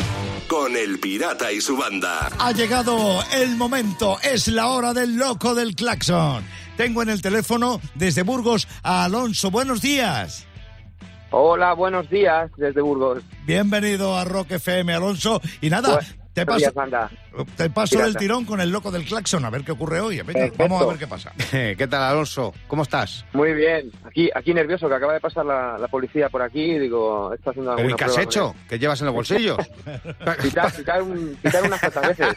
con 0.48 0.76
El 0.76 1.00
Pirata 1.00 1.52
y 1.52 1.62
su 1.62 1.78
banda. 1.78 2.30
Ha 2.40 2.52
llegado 2.52 3.22
el 3.34 3.56
momento, 3.56 4.18
es 4.22 4.48
la 4.48 4.68
hora 4.68 4.94
del 4.94 5.18
loco 5.18 5.56
del 5.56 5.76
claxon. 5.76 6.44
Tengo 6.78 7.02
en 7.02 7.10
el 7.10 7.22
teléfono 7.22 7.82
desde 7.96 8.24
Burgos 8.24 8.68
a 8.84 9.04
Alonso. 9.04 9.52
Buenos 9.52 9.82
días. 9.82 10.48
Hola, 11.32 11.74
buenos 11.74 12.10
días 12.10 12.50
desde 12.56 12.82
Burgos. 12.82 13.24
Bienvenido 13.46 14.18
a 14.18 14.24
Rock 14.24 14.52
FM, 14.52 14.94
Alonso. 14.94 15.42
Y 15.60 15.70
nada, 15.70 16.00
te 16.42 16.46
paso, 16.46 16.72
banda. 16.74 17.10
te 17.56 17.70
paso 17.70 17.92
Pirata. 17.92 18.08
el 18.10 18.18
tirón 18.18 18.46
con 18.46 18.62
el 18.62 18.70
loco 18.70 18.92
del 18.92 19.04
claxon, 19.06 19.44
a 19.46 19.50
ver 19.50 19.64
qué 19.64 19.72
ocurre 19.72 20.00
hoy. 20.00 20.22
Venga, 20.22 20.52
vamos 20.58 20.82
a 20.82 20.86
ver 20.86 20.98
qué 20.98 21.08
pasa. 21.08 21.32
¿Qué 21.52 21.88
tal, 21.90 22.04
Alonso? 22.04 22.54
¿Cómo 22.68 22.84
estás? 22.84 23.26
Muy 23.34 23.54
bien. 23.54 23.92
Aquí, 24.06 24.30
aquí 24.34 24.54
nervioso, 24.54 24.88
que 24.88 24.96
acaba 24.96 25.14
de 25.14 25.20
pasar 25.20 25.46
la, 25.46 25.78
la 25.78 25.88
policía 25.88 26.30
por 26.30 26.42
aquí 26.42 26.62
y 26.62 26.80
digo, 26.80 27.34
está 27.34 27.52
haciendo 27.52 27.72
¿Pero 27.76 27.88
alguna 27.90 27.96
¿y 27.96 27.98
qué 27.98 28.04
has 28.06 28.18
hecho? 28.26 28.56
¿Qué 28.70 28.80
llevas 28.80 29.00
en 29.02 29.06
los 29.08 29.16
bolsillos? 29.16 29.58
Quitar, 30.42 30.72
quitar, 30.76 31.02
un- 31.02 31.36
quitar 31.42 31.64
unas 31.64 31.80
cuantas 31.80 32.08
veces. 32.18 32.36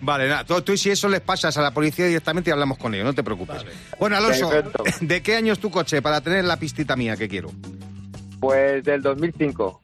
Vale, 0.00 0.28
nada, 0.28 0.44
tú, 0.44 0.60
tú 0.62 0.72
y 0.72 0.78
si 0.78 0.90
eso 0.90 1.08
les 1.08 1.20
pasas 1.20 1.56
a 1.56 1.62
la 1.62 1.72
policía 1.72 2.06
directamente 2.06 2.50
y 2.50 2.52
hablamos 2.52 2.78
con 2.78 2.94
ellos, 2.94 3.04
no 3.06 3.14
te 3.14 3.22
preocupes. 3.22 3.64
Bueno, 3.98 4.16
Alonso, 4.16 4.48
Perfecto. 4.50 4.84
¿de 5.00 5.22
qué 5.22 5.36
año 5.36 5.52
es 5.52 5.58
tu 5.58 5.70
coche 5.70 6.02
para 6.02 6.20
tener 6.20 6.44
la 6.44 6.56
pistita 6.58 6.96
mía 6.96 7.16
que 7.16 7.28
quiero? 7.28 7.50
Pues 8.40 8.82
del 8.84 9.02
2005. 9.02 9.80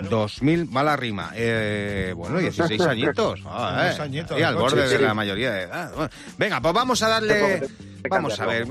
2000, 0.00 0.66
mala 0.70 0.96
rima. 0.96 1.30
Eh, 1.34 2.12
bueno, 2.16 2.38
16 2.38 2.80
añitos. 2.86 3.40
Ah, 3.46 3.90
eh, 3.98 4.24
de 4.34 4.44
al 4.44 4.56
borde 4.56 4.88
de 4.88 4.98
la 4.98 5.14
mayoría 5.14 5.52
de 5.52 5.62
edad. 5.62 5.92
Bueno, 5.94 6.10
venga, 6.38 6.60
pues 6.60 6.74
vamos 6.74 7.02
a 7.02 7.08
darle... 7.08 7.68
Vamos 8.10 8.40
a 8.40 8.46
ver, 8.46 8.66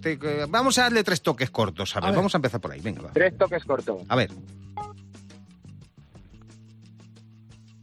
te- 0.00 0.46
vamos 0.48 0.78
a 0.78 0.82
darle 0.84 1.04
tres 1.04 1.20
toques 1.20 1.50
cortos. 1.50 1.94
A 1.96 2.00
ver, 2.00 2.04
A 2.04 2.10
ver. 2.12 2.16
vamos 2.16 2.34
a 2.34 2.38
empezar 2.38 2.60
por 2.60 2.72
ahí. 2.72 2.80
Venga, 2.80 3.02
va. 3.02 3.10
Tres 3.12 3.36
toques 3.36 3.62
cortos. 3.64 4.00
A 4.08 4.16
ver. 4.16 4.30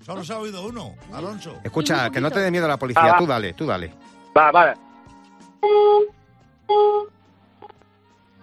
Solo 0.04 0.24
se 0.24 0.34
ha 0.34 0.40
oído 0.40 0.66
uno, 0.66 0.96
Alonso. 1.14 1.60
Escucha, 1.64 2.10
que 2.10 2.20
no 2.22 2.32
te 2.32 2.40
dé 2.40 2.50
miedo 2.50 2.68
la 2.68 2.78
policía. 2.78 3.14
Ah. 3.14 3.18
Tú 3.20 3.28
dale, 3.28 3.54
tú 3.54 3.66
dale. 3.68 3.94
Va, 4.36 4.52
vale. 4.52 4.74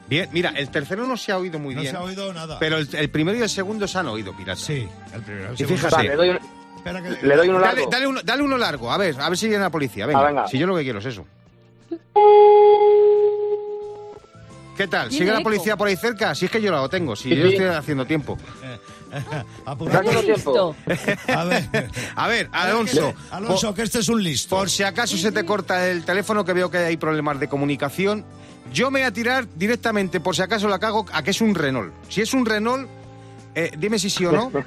Bien, 0.09 0.29
mira, 0.33 0.51
el 0.51 0.69
tercero 0.71 1.07
no 1.07 1.17
se 1.17 1.33
ha 1.33 1.39
oído 1.39 1.59
muy 1.59 1.75
No 1.75 1.81
bien. 1.81 1.93
se 1.93 1.97
ha 1.99 2.03
oído 2.03 2.33
nada. 2.33 2.59
Pero 2.59 2.77
el, 2.79 2.89
el 2.95 3.09
primero 3.11 3.39
y 3.39 3.43
el 3.43 3.49
segundo 3.49 3.89
se 3.89 3.99
han 3.99 4.07
oído, 4.09 4.37
pirata. 4.37 4.61
Sí, 4.61 4.87
el 5.15 5.23
primero. 5.23 5.51
el 5.53 5.61
Y 5.61 5.65
fíjate. 5.65 5.95
Va, 5.97 6.03
le 6.03 6.15
doy, 6.17 6.29
un- 6.31 6.39
que- 6.39 7.27
le 7.27 7.37
doy 7.37 7.49
uno 7.49 7.59
largo. 7.59 7.89
dale 7.91 8.07
uno, 8.07 8.21
dale 8.23 8.43
uno 8.43 8.59
largo, 8.59 8.93
a 8.93 8.99
ver, 8.99 9.19
a 9.19 9.29
ver 9.31 9.39
si 9.39 9.49
viene 9.49 9.63
la 9.63 9.71
policía. 9.71 10.05
Venga, 10.07 10.21
Ah, 10.21 10.27
venga. 10.27 10.47
si 10.49 10.59
yo 10.59 10.67
lo 10.67 10.77
que 10.77 10.83
quiero 10.83 10.99
es 10.99 11.07
eso. 11.07 11.25
¿Qué 14.77 14.89
tal? 14.89 15.11
¿Sigue 15.11 15.27
la 15.27 15.35
eco. 15.35 15.45
policía 15.45 15.77
por 15.77 15.87
ahí 15.87 15.97
cerca? 15.97 16.35
Si 16.35 16.47
es 16.47 16.51
que 16.51 16.61
yo 16.61 16.73
lo 16.73 16.89
tengo, 16.89 17.15
si 17.15 17.29
Sí, 17.31 17.37
yo 17.37 17.47
sí. 17.47 17.53
estoy 17.55 17.67
haciendo 17.69 18.05
tiempo. 18.07 18.37
Tiempo. 20.25 20.75
A 21.29 21.45
ver. 21.45 21.65
A 22.17 22.27
ver, 22.29 22.49
Alonso. 22.51 23.15
Alonso, 23.31 23.73
que 23.73 23.83
este 23.83 24.01
es 24.01 24.09
un 24.09 24.21
listo. 24.21 24.57
Por 24.57 24.69
si 24.69 24.83
acaso 24.83 25.17
se 25.17 25.31
te 25.31 25.45
corta 25.45 25.89
el 25.89 26.05
teléfono, 26.05 26.45
que 26.45 26.53
veo 26.53 26.69
que 26.69 26.79
hay 26.79 26.97
problemas 26.97 27.39
de 27.39 27.47
comunicación, 27.49 28.25
yo 28.73 28.91
me 28.91 29.01
voy 29.01 29.07
a 29.07 29.13
tirar 29.13 29.47
directamente, 29.55 30.21
por 30.21 30.35
si 30.37 30.43
acaso 30.43 30.69
la 30.69 30.79
cago, 30.79 31.07
a 31.13 31.23
que 31.23 31.31
es 31.31 31.41
un 31.41 31.55
Renault. 31.55 31.93
Si 32.09 32.21
es 32.23 32.33
un 32.35 32.45
Renault, 32.47 32.89
eh, 33.55 33.71
dime 33.79 33.99
si 33.99 34.11
sí 34.11 34.25
o 34.27 34.33
no. 34.33 34.51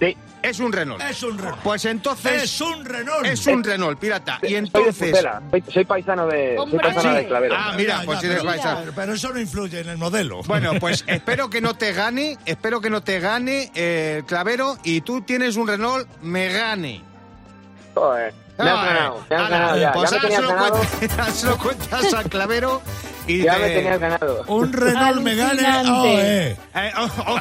Sí. 0.00 0.16
Es 0.42 0.58
un 0.58 0.72
Renault. 0.72 1.00
Es 1.02 1.22
un 1.22 1.38
Renault. 1.38 1.62
Pues 1.62 1.84
entonces 1.84 2.42
Es 2.42 2.60
un 2.60 2.84
Renault. 2.84 3.24
es 3.24 3.46
un 3.46 3.62
Renault, 3.62 3.96
pirata. 3.98 4.38
Y 4.42 4.46
Soy 4.46 4.50
de 4.52 4.58
entonces... 4.58 5.16
Soy, 5.50 5.62
soy 5.72 5.84
paisano 5.84 6.26
de, 6.26 6.56
soy 6.68 6.78
paisano 6.80 7.00
Sí. 7.10 7.16
de 7.16 7.26
Clavero. 7.28 7.54
Ah, 7.56 7.74
mira, 7.76 8.02
pues 8.04 8.16
ya, 8.16 8.20
si 8.20 8.26
eres 8.26 8.38
pero, 8.40 8.50
paisano. 8.50 8.80
pero- 8.80 8.92
pero 8.94 9.12
eso 9.14 9.32
no 9.32 9.40
influye 9.40 9.80
en 9.80 9.88
el 9.88 9.96
modelo. 9.96 10.42
Bueno, 10.42 10.72
pues 10.80 11.04
espero 11.06 11.48
que 11.48 11.60
no 11.60 11.74
te 11.74 11.92
gane, 11.92 12.36
espero 12.44 12.80
que 12.80 12.90
no 12.90 13.02
te 13.04 13.20
gane 13.20 13.70
eh, 13.74 14.16
el 14.18 14.24
clavero 14.24 14.76
y 14.82 15.00
tú 15.02 15.22
tienes 15.22 15.54
un 15.56 15.68
Renault 15.68 16.08
Megane. 16.22 17.00
Joder. 17.94 18.34
Me 18.58 18.70
has 18.70 18.84
ganado. 18.84 19.24
Me 19.28 19.36
has 19.36 19.50
ganado 19.50 19.78
ya. 19.78 19.92
Pues 19.92 20.10
Ya 20.10 20.16
me 20.16 20.16
ahora 20.16 20.20
se 20.20 20.20
tenías 20.20 20.42
lo 20.42 20.48
ganado. 20.48 20.80
lo 21.44 21.58
cuentas 21.58 22.14
al 22.14 22.24
clavero 22.30 22.82
y 23.26 23.42
Ya 23.42 23.54
te- 23.54 23.60
me 23.60 23.68
tenías 23.70 24.00
ganado. 24.00 24.44
un 24.46 24.72
Renault 24.72 25.20
Megane 25.22 25.66
Alucinante. 25.66 26.08
OE. 26.08 26.50
Eh, 26.86 26.92
oh, 26.98 27.08
oh, 27.26 27.40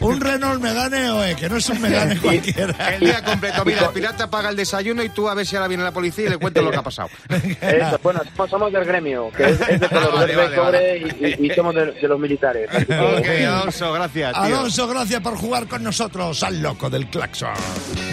Un 0.00 0.20
Renault 0.20 0.60
Megane 0.62 1.10
OE, 1.10 1.36
que 1.36 1.48
no 1.48 1.56
es 1.56 1.68
un 1.70 1.80
Megane 1.80 2.16
cualquiera. 2.20 2.94
el 2.94 3.00
día 3.00 3.24
completo. 3.24 3.64
Mira, 3.64 3.86
el 3.86 3.90
pirata 3.90 4.28
paga 4.30 4.50
el 4.50 4.56
desayuno 4.56 5.02
y 5.02 5.08
tú 5.08 5.28
a 5.28 5.34
ver 5.34 5.46
si 5.46 5.56
ahora 5.56 5.68
viene 5.68 5.82
la 5.84 5.92
policía 5.92 6.26
y 6.26 6.28
le 6.30 6.38
cuento 6.38 6.62
lo 6.62 6.70
que 6.70 6.76
ha 6.76 6.82
pasado. 6.82 7.08
Eso, 7.60 7.98
bueno, 8.02 8.20
somos, 8.36 8.50
somos 8.50 8.72
del 8.72 8.84
gremio, 8.84 9.30
que 9.36 9.44
es, 9.50 9.60
es 9.68 9.80
de 9.80 9.88
color 9.88 10.12
vale, 10.14 10.36
vale, 10.36 10.56
cobre 10.56 11.00
vale. 11.00 11.36
Y, 11.40 11.50
somos 11.50 11.74
de, 11.74 11.92
de 11.92 12.08
los 12.08 12.18
militares. 12.20 12.68
Ok, 12.72 13.26
Alonso, 13.46 13.92
gracias. 13.92 14.32
tío. 14.32 14.42
Alonso, 14.42 14.86
gracias 14.88 15.20
por 15.20 15.36
jugar 15.36 15.66
con 15.66 15.82
nosotros 15.82 16.42
al 16.42 16.60
loco 16.62 16.90
del 16.90 17.08
claxon. 17.08 17.54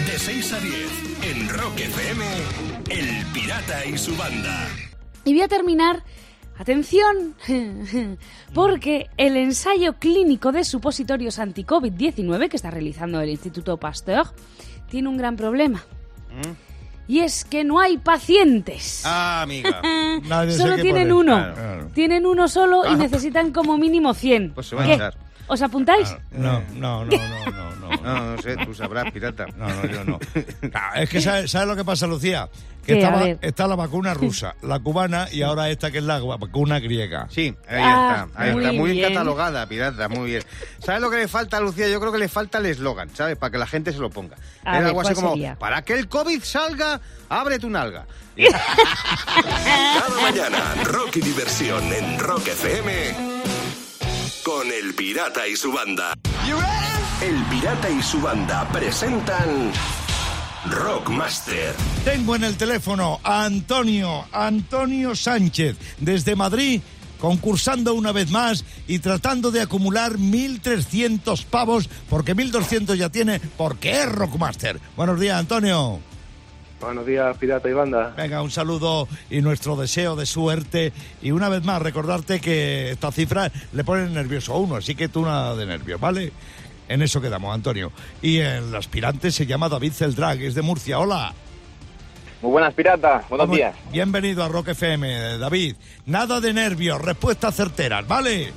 De 0.06 0.18
6 0.18 0.52
a 0.52 0.60
10 0.60 0.74
en 1.30 1.48
Rock 1.48 1.78
FM, 1.80 2.24
El 2.90 3.26
Pirata 3.32 3.84
y 3.84 3.98
su 3.98 4.16
banda. 4.16 4.68
Y 5.24 5.32
voy 5.32 5.42
a 5.42 5.48
terminar, 5.48 6.02
atención, 6.58 7.34
porque 8.54 9.08
el 9.16 9.36
ensayo 9.36 9.94
clínico 9.94 10.52
de 10.52 10.64
supositorios 10.64 11.38
anti-COVID-19 11.38 12.48
que 12.48 12.56
está 12.56 12.70
realizando 12.70 13.20
el 13.20 13.30
Instituto 13.30 13.76
Pasteur 13.76 14.26
tiene 14.88 15.08
un 15.08 15.16
gran 15.16 15.36
problema. 15.36 15.84
Y 17.06 17.20
es 17.20 17.44
que 17.44 17.64
no 17.64 17.80
hay 17.80 17.98
pacientes. 17.98 19.02
Ah, 19.04 19.42
amiga. 19.42 19.82
Nadie 20.24 20.52
Solo 20.52 20.76
qué 20.76 20.82
tienen 20.82 21.12
uno. 21.12 21.34
Claro. 21.36 21.88
Tienen 21.94 22.24
uno 22.24 22.48
solo 22.48 22.84
y 22.86 22.94
Ah. 22.94 22.96
necesitan 22.96 23.52
como 23.52 23.76
mínimo 23.76 24.14
100. 24.14 24.52
Pues 24.54 24.68
se 24.68 24.76
va 24.76 24.84
a 24.84 24.86
¿Qué? 24.86 24.94
echar. 24.94 25.14
¿Os 25.46 25.60
apuntáis? 25.60 26.08
No, 26.32 26.62
no, 26.74 27.04
no, 27.04 27.10
no, 27.18 27.50
no, 27.50 27.70
no. 27.76 28.02
No, 28.02 28.34
no 28.36 28.42
sé, 28.42 28.56
tú 28.64 28.72
sabrás, 28.74 29.12
pirata. 29.12 29.46
No, 29.58 29.68
no, 29.68 29.84
yo 29.86 30.04
no. 30.04 30.18
Claro, 30.70 31.00
es 31.02 31.10
que 31.10 31.20
¿sabes, 31.20 31.50
sabes 31.50 31.68
lo 31.68 31.76
que 31.76 31.84
pasa, 31.84 32.06
Lucía? 32.06 32.48
Está 32.86 33.66
la 33.66 33.76
vacuna 33.76 34.14
rusa, 34.14 34.54
la 34.62 34.78
cubana 34.80 35.28
y 35.32 35.42
ahora 35.42 35.70
esta 35.70 35.90
que 35.90 35.98
es 35.98 36.04
la 36.04 36.18
vacuna 36.20 36.78
griega. 36.80 37.26
Sí, 37.30 37.54
ahí 37.68 37.80
Ah, 37.82 38.26
está. 38.26 38.40
Ahí 38.42 38.52
muy 38.52 38.64
está. 38.64 38.72
Muy 38.76 38.90
bien 38.90 38.96
bien. 39.06 39.12
catalogada, 39.14 39.66
pirata, 39.66 40.08
muy 40.08 40.30
bien. 40.30 40.42
¿Sabes 40.84 41.00
lo 41.00 41.10
que 41.10 41.16
le 41.18 41.28
falta, 41.28 41.60
Lucía? 41.60 41.88
Yo 41.88 42.00
creo 42.00 42.12
que 42.12 42.18
le 42.18 42.28
falta 42.28 42.58
el 42.58 42.66
eslogan, 42.66 43.08
¿sabes? 43.14 43.36
Para 43.36 43.50
que 43.50 43.58
la 43.58 43.66
gente 43.66 43.92
se 43.92 43.98
lo 43.98 44.10
ponga. 44.10 44.36
A 44.64 44.70
Era 44.70 44.78
ver, 44.80 44.86
algo 44.88 45.00
así 45.00 45.14
¿cuál 45.14 45.16
como, 45.16 45.30
sería? 45.34 45.56
para 45.56 45.82
que 45.82 45.94
el 45.94 46.08
COVID 46.08 46.42
salga, 46.42 47.00
abre 47.28 47.58
tu 47.58 47.70
nalga. 47.70 48.06
Cada 48.36 50.20
mañana, 50.22 50.58
rock 50.84 51.16
y 51.16 51.20
diversión 51.20 51.82
en 51.92 52.18
Rock 52.18 52.48
FM 52.48 52.92
con 54.44 54.66
El 54.70 54.94
Pirata 54.94 55.46
y 55.46 55.56
su 55.56 55.72
banda. 55.72 56.14
El 57.22 57.42
Pirata 57.44 57.88
y 57.88 58.02
su 58.02 58.20
banda 58.20 58.68
presentan 58.72 59.70
Rockmaster. 60.70 61.74
Tengo 62.04 62.36
en 62.36 62.44
el 62.44 62.56
teléfono 62.56 63.20
a 63.22 63.44
Antonio, 63.44 64.24
Antonio 64.32 65.14
Sánchez, 65.14 65.76
desde 65.98 66.36
Madrid, 66.36 66.80
concursando 67.20 67.94
una 67.94 68.12
vez 68.12 68.30
más 68.30 68.64
y 68.86 68.98
tratando 68.98 69.50
de 69.50 69.60
acumular 69.60 70.12
1.300 70.12 71.44
pavos, 71.44 71.90
porque 72.08 72.34
1.200 72.34 72.94
ya 72.94 73.10
tiene, 73.10 73.40
porque 73.56 74.02
es 74.02 74.10
Rockmaster. 74.10 74.80
Buenos 74.96 75.20
días, 75.20 75.38
Antonio. 75.38 76.00
Buenos 76.80 77.06
días, 77.06 77.36
pirata 77.38 77.68
y 77.68 77.72
banda. 77.72 78.12
Venga, 78.16 78.42
un 78.42 78.50
saludo 78.50 79.08
y 79.30 79.40
nuestro 79.40 79.76
deseo 79.76 80.16
de 80.16 80.26
suerte. 80.26 80.92
Y 81.22 81.30
una 81.30 81.48
vez 81.48 81.64
más, 81.64 81.80
recordarte 81.80 82.40
que 82.40 82.90
esta 82.90 83.10
cifra 83.10 83.50
le 83.72 83.84
pone 83.84 84.08
nervioso 84.10 84.52
a 84.52 84.58
uno, 84.58 84.76
así 84.76 84.94
que 84.94 85.08
tú 85.08 85.22
nada 85.22 85.56
de 85.56 85.64
nervios, 85.64 85.98
¿vale? 86.00 86.32
En 86.88 87.02
eso 87.02 87.20
quedamos, 87.20 87.54
Antonio. 87.54 87.92
Y 88.22 88.38
el 88.38 88.74
aspirante 88.74 89.30
se 89.30 89.46
llama 89.46 89.68
David 89.68 89.92
Celdrag, 89.92 90.40
es 90.42 90.54
de 90.54 90.62
Murcia. 90.62 90.98
Hola. 90.98 91.32
Muy 92.42 92.50
buenas, 92.52 92.74
pirata. 92.74 93.24
Buenos 93.30 93.46
Vamos- 93.46 93.56
días. 93.56 93.74
Bienvenido 93.90 94.44
a 94.44 94.48
Rock 94.48 94.68
FM, 94.68 95.38
David. 95.38 95.76
Nada 96.04 96.40
de 96.40 96.52
nervios, 96.52 97.00
respuestas 97.00 97.54
certeras, 97.54 98.06
¿vale? 98.06 98.52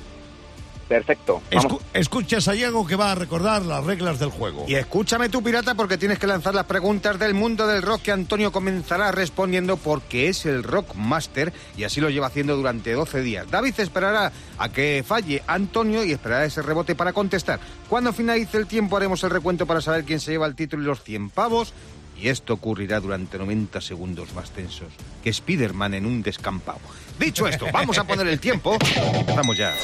Perfecto. 0.88 1.42
Escu- 1.50 1.80
escucha 1.92 2.38
a 2.38 2.40
Sayago 2.40 2.86
que 2.86 2.96
va 2.96 3.12
a 3.12 3.14
recordar 3.14 3.62
las 3.66 3.84
reglas 3.84 4.18
del 4.18 4.30
juego. 4.30 4.64
Y 4.66 4.74
escúchame 4.74 5.28
tú, 5.28 5.42
pirata, 5.42 5.74
porque 5.74 5.98
tienes 5.98 6.18
que 6.18 6.26
lanzar 6.26 6.54
las 6.54 6.64
preguntas 6.64 7.18
del 7.18 7.34
mundo 7.34 7.66
del 7.66 7.82
rock 7.82 8.02
que 8.02 8.12
Antonio 8.12 8.50
comenzará 8.52 9.12
respondiendo 9.12 9.76
porque 9.76 10.28
es 10.28 10.46
el 10.46 10.62
Rockmaster 10.62 11.52
y 11.76 11.84
así 11.84 12.00
lo 12.00 12.08
lleva 12.10 12.28
haciendo 12.28 12.56
durante 12.56 12.92
12 12.92 13.20
días. 13.20 13.50
David 13.50 13.74
esperará 13.78 14.32
a 14.58 14.68
que 14.70 15.04
falle 15.06 15.42
Antonio 15.46 16.04
y 16.04 16.12
esperará 16.12 16.44
ese 16.46 16.62
rebote 16.62 16.94
para 16.94 17.12
contestar. 17.12 17.60
Cuando 17.88 18.12
finalice 18.12 18.56
el 18.56 18.66
tiempo 18.66 18.96
haremos 18.96 19.22
el 19.24 19.30
recuento 19.30 19.66
para 19.66 19.80
saber 19.80 20.04
quién 20.04 20.20
se 20.20 20.30
lleva 20.32 20.46
el 20.46 20.54
título 20.54 20.82
y 20.82 20.86
los 20.86 21.02
100 21.02 21.30
pavos. 21.30 21.72
Y 22.20 22.28
esto 22.28 22.54
ocurrirá 22.54 22.98
durante 22.98 23.38
90 23.38 23.80
segundos 23.80 24.34
más 24.34 24.50
tensos 24.50 24.88
que 25.22 25.32
Spiderman 25.32 25.94
en 25.94 26.04
un 26.04 26.22
descampado. 26.22 26.80
Dicho 27.18 27.46
esto, 27.46 27.66
vamos 27.72 27.96
a 27.98 28.04
poner 28.04 28.26
el 28.26 28.40
tiempo. 28.40 28.76
Empezamos 29.14 29.56
ya. 29.56 29.74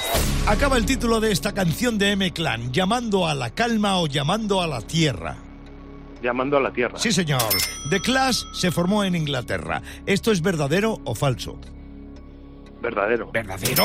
Acaba 0.46 0.76
el 0.76 0.84
título 0.84 1.20
de 1.20 1.30
esta 1.30 1.52
canción 1.52 1.96
de 1.96 2.12
M-Clan, 2.12 2.72
llamando 2.72 3.28
a 3.28 3.34
la 3.34 3.50
calma 3.50 3.98
o 3.98 4.06
llamando 4.06 4.60
a 4.60 4.66
la 4.66 4.80
tierra. 4.80 5.36
Llamando 6.22 6.56
a 6.56 6.60
la 6.60 6.72
tierra. 6.72 6.98
Sí, 6.98 7.12
señor. 7.12 7.42
The 7.90 8.00
Clash 8.00 8.42
se 8.52 8.70
formó 8.70 9.04
en 9.04 9.14
Inglaterra. 9.14 9.82
¿Esto 10.06 10.32
es 10.32 10.40
verdadero 10.42 11.00
o 11.04 11.14
falso? 11.14 11.60
Verdadero. 12.80 13.30
¿Verdadero? 13.30 13.84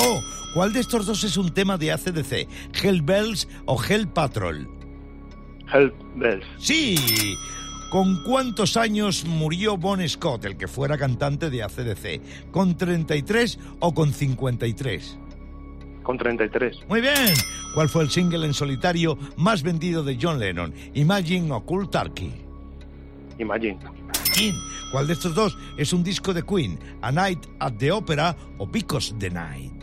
¿Cuál 0.54 0.74
de 0.74 0.80
estos 0.80 1.06
dos 1.06 1.24
es 1.24 1.38
un 1.38 1.54
tema 1.54 1.78
de 1.78 1.92
ACDC? 1.92 2.48
¿Hell 2.82 3.02
Bells 3.02 3.48
o 3.66 3.82
Hell 3.82 4.08
Patrol? 4.08 4.68
Help 5.72 5.94
Bells. 6.16 6.46
Sí. 6.58 6.98
¿Con 7.90 8.22
cuántos 8.24 8.78
años 8.78 9.26
murió 9.26 9.76
Bon 9.76 10.08
Scott, 10.08 10.46
el 10.46 10.58
que 10.58 10.68
fuera 10.68 10.96
cantante 10.96 11.50
de 11.50 11.64
ACDC? 11.64 12.52
¿Con 12.52 12.78
33 12.78 13.58
o 13.80 13.96
con 13.96 14.14
53? 14.14 15.18
Con 16.04 16.18
33. 16.18 16.82
Muy 16.88 17.02
bien. 17.02 17.34
¿Cuál 17.74 17.90
fue 17.90 18.04
el 18.04 18.12
single 18.12 18.46
en 18.46 18.54
solitario 18.54 19.18
más 19.38 19.64
vendido 19.64 20.04
de 20.04 20.20
John 20.22 20.38
Lennon? 20.38 20.72
Imagine 20.94 21.52
o 21.52 21.66
Cool 21.66 21.90
Turkey. 21.90 22.32
Imagine. 23.40 23.80
Imagine. 23.82 24.58
¿Cuál 24.92 25.08
de 25.08 25.14
estos 25.14 25.34
dos 25.34 25.58
es 25.76 25.92
un 25.92 26.04
disco 26.04 26.32
de 26.32 26.44
Queen? 26.44 26.80
A 27.02 27.12
Night 27.12 27.44
at 27.60 27.74
the 27.80 27.92
Opera 27.92 28.36
o 28.60 28.68
Because 28.68 29.16
the 29.18 29.32
Night. 29.32 29.74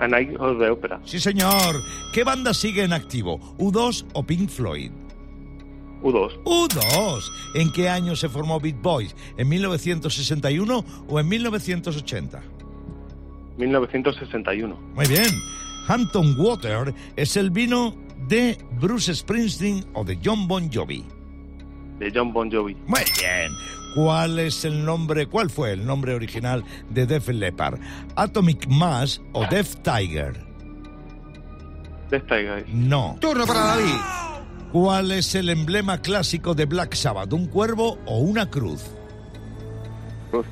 A 0.00 0.06
Night 0.06 0.36
of 0.38 0.58
the 0.58 0.68
Opera. 0.68 1.00
Sí, 1.04 1.18
señor. 1.18 1.82
¿Qué 2.12 2.24
banda 2.24 2.52
sigue 2.52 2.84
en 2.84 2.92
activo? 2.92 3.56
¿U2 3.56 4.04
o 4.12 4.22
Pink 4.22 4.50
Floyd? 4.50 4.90
U2. 6.02 6.42
U2. 6.44 7.30
¿En 7.54 7.72
qué 7.72 7.88
año 7.88 8.14
se 8.16 8.28
formó 8.28 8.60
Beat 8.60 8.80
Boys? 8.80 9.14
¿En 9.36 9.48
1961 9.48 10.84
o 11.08 11.20
en 11.20 11.28
1980? 11.28 12.42
1961. 13.56 14.78
Muy 14.94 15.06
bien. 15.06 15.28
Hampton 15.88 16.34
Water 16.38 16.94
es 17.16 17.36
el 17.36 17.50
vino 17.50 17.96
de 18.28 18.58
Bruce 18.80 19.14
Springsteen 19.14 19.84
o 19.94 20.04
de 20.04 20.18
John 20.22 20.46
Bon 20.46 20.70
Jovi. 20.70 21.04
De 21.98 22.12
John 22.14 22.32
Bon 22.32 22.50
Jovi. 22.50 22.76
Muy 22.86 23.00
bien. 23.18 23.50
¿Cuál 23.94 24.38
es 24.38 24.64
el 24.64 24.84
nombre, 24.84 25.26
cuál 25.26 25.50
fue 25.50 25.72
el 25.72 25.84
nombre 25.84 26.14
original 26.14 26.62
de 26.90 27.06
Def 27.06 27.28
Leppard? 27.28 27.80
¿Atomic 28.16 28.68
Mass 28.68 29.20
o 29.32 29.46
Def 29.46 29.76
Tiger? 29.76 30.46
Def 32.10 32.22
Tiger. 32.26 32.64
No. 32.68 33.16
Turno 33.20 33.46
para 33.46 33.60
David. 33.60 34.27
¿Cuál 34.72 35.12
es 35.12 35.34
el 35.34 35.48
emblema 35.48 36.02
clásico 36.02 36.54
de 36.54 36.66
Black 36.66 36.94
Sabbath? 36.94 37.32
¿Un 37.32 37.46
cuervo 37.46 37.98
o 38.04 38.18
una 38.18 38.50
cruz? 38.50 38.82
Cruz. 40.30 40.46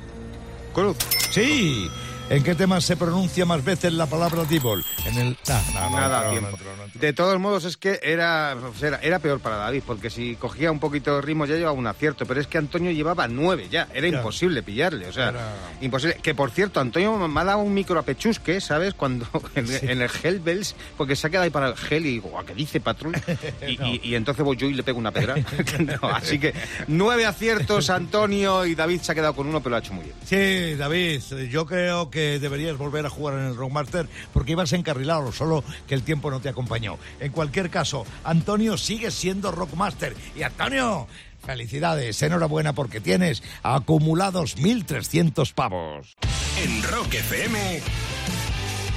Cruz. 0.73 0.97
Sí. 1.31 1.87
¿En 2.29 2.43
qué 2.43 2.55
tema 2.55 2.81
se 2.81 2.97
pronuncia 2.97 3.45
más 3.45 3.63
veces 3.63 3.93
la 3.93 4.05
palabra 4.05 4.43
Dibol? 4.43 4.83
En 5.05 5.17
el... 5.17 5.37
No, 5.47 5.89
Nada, 5.91 6.25
no, 6.25 6.31
tiempo. 6.31 6.57
no. 6.57 6.99
De 6.99 7.13
todos 7.13 7.39
modos, 7.39 7.63
es 7.63 7.77
que 7.77 8.01
era, 8.03 8.53
era, 8.81 8.97
era 9.01 9.19
peor 9.19 9.39
para 9.39 9.55
David, 9.55 9.83
porque 9.87 10.09
si 10.09 10.35
cogía 10.35 10.69
un 10.69 10.79
poquito 10.79 11.15
de 11.15 11.21
ritmo 11.21 11.45
ya 11.45 11.55
llevaba 11.55 11.71
un 11.77 11.87
acierto, 11.87 12.25
pero 12.25 12.41
es 12.41 12.47
que 12.47 12.57
Antonio 12.57 12.91
llevaba 12.91 13.29
nueve 13.29 13.67
ya, 13.71 13.87
era 13.93 14.09
Ya. 14.09 14.17
imposible 14.17 14.61
pillarle, 14.61 15.07
o 15.07 15.13
sea, 15.13 15.29
Era- 15.29 15.53
imposible. 15.79 16.17
Que 16.21 16.35
por 16.35 16.51
cierto, 16.51 16.81
Antonio 16.81 17.15
me 17.29 17.39
ha 17.39 17.43
dado 17.45 17.59
un 17.59 17.73
micro 17.73 17.97
a 17.97 18.03
pechusque, 18.03 18.59
¿sabes? 18.59 18.93
Cuando 18.93 19.25
en, 19.55 19.65
en 19.89 20.01
el 20.01 20.09
Hellbells, 20.21 20.75
porque 20.97 21.15
se 21.15 21.27
ha 21.27 21.29
quedado 21.29 21.45
ahí 21.45 21.49
para 21.49 21.69
el 21.69 21.77
gel 21.77 22.05
y 22.05 22.09
digo, 22.11 22.29
"Guau, 22.29 22.45
¿qué 22.45 22.53
dice 22.53 22.81
patrón? 22.81 23.13
Y, 23.65 23.81
y- 23.81 24.01
y 24.03 24.15
entonces 24.15 24.43
voy 24.43 24.57
yo 24.57 24.67
y 24.67 24.73
le 24.73 24.83
pego 24.83 24.99
una 24.99 25.11
pedra. 25.11 25.35
Así 26.13 26.39
que 26.39 26.53
nueve 26.87 27.25
aciertos, 27.25 27.89
Antonio, 27.89 28.65
y 28.65 28.75
David 28.75 28.99
se 29.01 29.13
ha 29.13 29.15
quedado 29.15 29.33
con 29.33 29.47
uno, 29.47 29.59
pero 29.61 29.71
lo 29.71 29.75
ha 29.77 29.79
hecho 29.79 29.93
muy 29.93 30.03
bien. 30.05 30.15
Sí, 30.25 30.75
David, 30.75 31.21
yo 31.49 31.65
creo 31.65 32.09
que 32.09 32.16
deberías 32.17 32.77
volver 32.77 33.05
a 33.05 33.09
jugar 33.09 33.35
en 33.35 33.45
el 33.45 33.55
Rockmaster 33.55 34.07
porque 34.33 34.53
ibas 34.53 34.73
encarrilado, 34.73 35.31
solo 35.31 35.63
que 35.87 35.95
el 35.95 36.03
tiempo 36.03 36.31
no 36.31 36.39
te 36.39 36.49
acompañó. 36.49 36.97
En 37.19 37.31
cualquier 37.31 37.69
caso, 37.69 38.05
Antonio 38.23 38.77
sigue 38.77 39.11
siendo 39.11 39.51
Rockmaster. 39.51 40.15
Y 40.35 40.43
Antonio, 40.43 41.07
felicidades, 41.45 42.21
enhorabuena 42.21 42.73
porque 42.73 43.01
tienes 43.01 43.43
acumulados 43.63 44.57
1.300 44.57 45.53
pavos. 45.53 46.17
En 46.63 46.83
Rock 46.83 47.13
FM, 47.13 47.81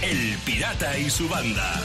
El 0.02 0.38
Pirata 0.44 0.98
y 0.98 1.10
su 1.10 1.28
banda. 1.28 1.80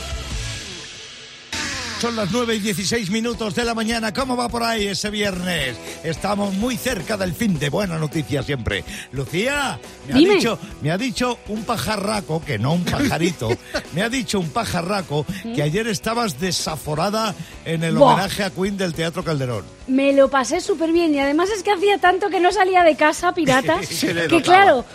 Son 2.00 2.16
las 2.16 2.30
9 2.30 2.56
y 2.56 2.60
16 2.60 3.10
minutos 3.10 3.56
de 3.56 3.64
la 3.64 3.74
mañana. 3.74 4.14
¿Cómo 4.14 4.36
va 4.36 4.50
por 4.50 4.64
ahí 4.64 4.88
ese 4.88 5.10
viernes? 5.10 5.78
Estamos 6.04 6.54
muy 6.54 6.76
cerca 6.76 7.16
del 7.16 7.34
fin 7.34 7.58
de 7.58 7.70
buena 7.70 7.98
noticia 7.98 8.44
siempre. 8.44 8.84
Lucía, 9.14 9.80
me 10.08 10.14
ha, 10.14 10.18
dicho, 10.18 10.60
me 10.82 10.92
ha 10.92 10.98
dicho 10.98 11.40
un 11.48 11.64
pajarraco, 11.64 12.44
que 12.44 12.60
no 12.60 12.74
un 12.74 12.84
pajarito, 12.84 13.50
me 13.94 14.02
ha 14.04 14.10
dicho 14.10 14.40
un 14.40 14.50
pajarraco 14.50 15.26
que 15.56 15.64
ayer 15.64 15.88
estabas 15.88 16.40
desaforada 16.40 17.34
en 17.64 17.84
el 17.84 17.98
homenaje 17.98 18.44
a 18.44 18.50
Queen 18.50 18.76
del 18.78 18.94
Teatro 18.94 19.24
Calderón. 19.24 19.64
Me 19.88 20.12
lo 20.12 20.30
pasé 20.30 20.60
súper 20.60 20.92
bien 20.92 21.16
y 21.16 21.20
además 21.20 21.50
es 21.50 21.64
que 21.64 21.72
hacía 21.72 21.98
tanto 21.98 22.30
que 22.30 22.42
no 22.42 22.52
salía 22.52 22.84
de 22.84 22.96
casa, 22.96 23.34
piratas, 23.34 23.88
que 24.02 24.14
notaba, 24.14 24.42
claro, 24.42 24.86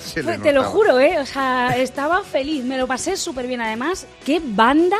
te 0.42 0.52
lo 0.52 0.64
juro, 0.64 1.00
¿eh? 1.00 1.18
O 1.18 1.26
sea, 1.26 1.76
estaba 1.78 2.22
feliz, 2.22 2.62
me 2.64 2.76
lo 2.76 2.86
pasé 2.86 3.16
súper 3.16 3.46
bien. 3.46 3.62
Además, 3.62 4.06
qué 4.24 4.40
banda, 4.44 4.98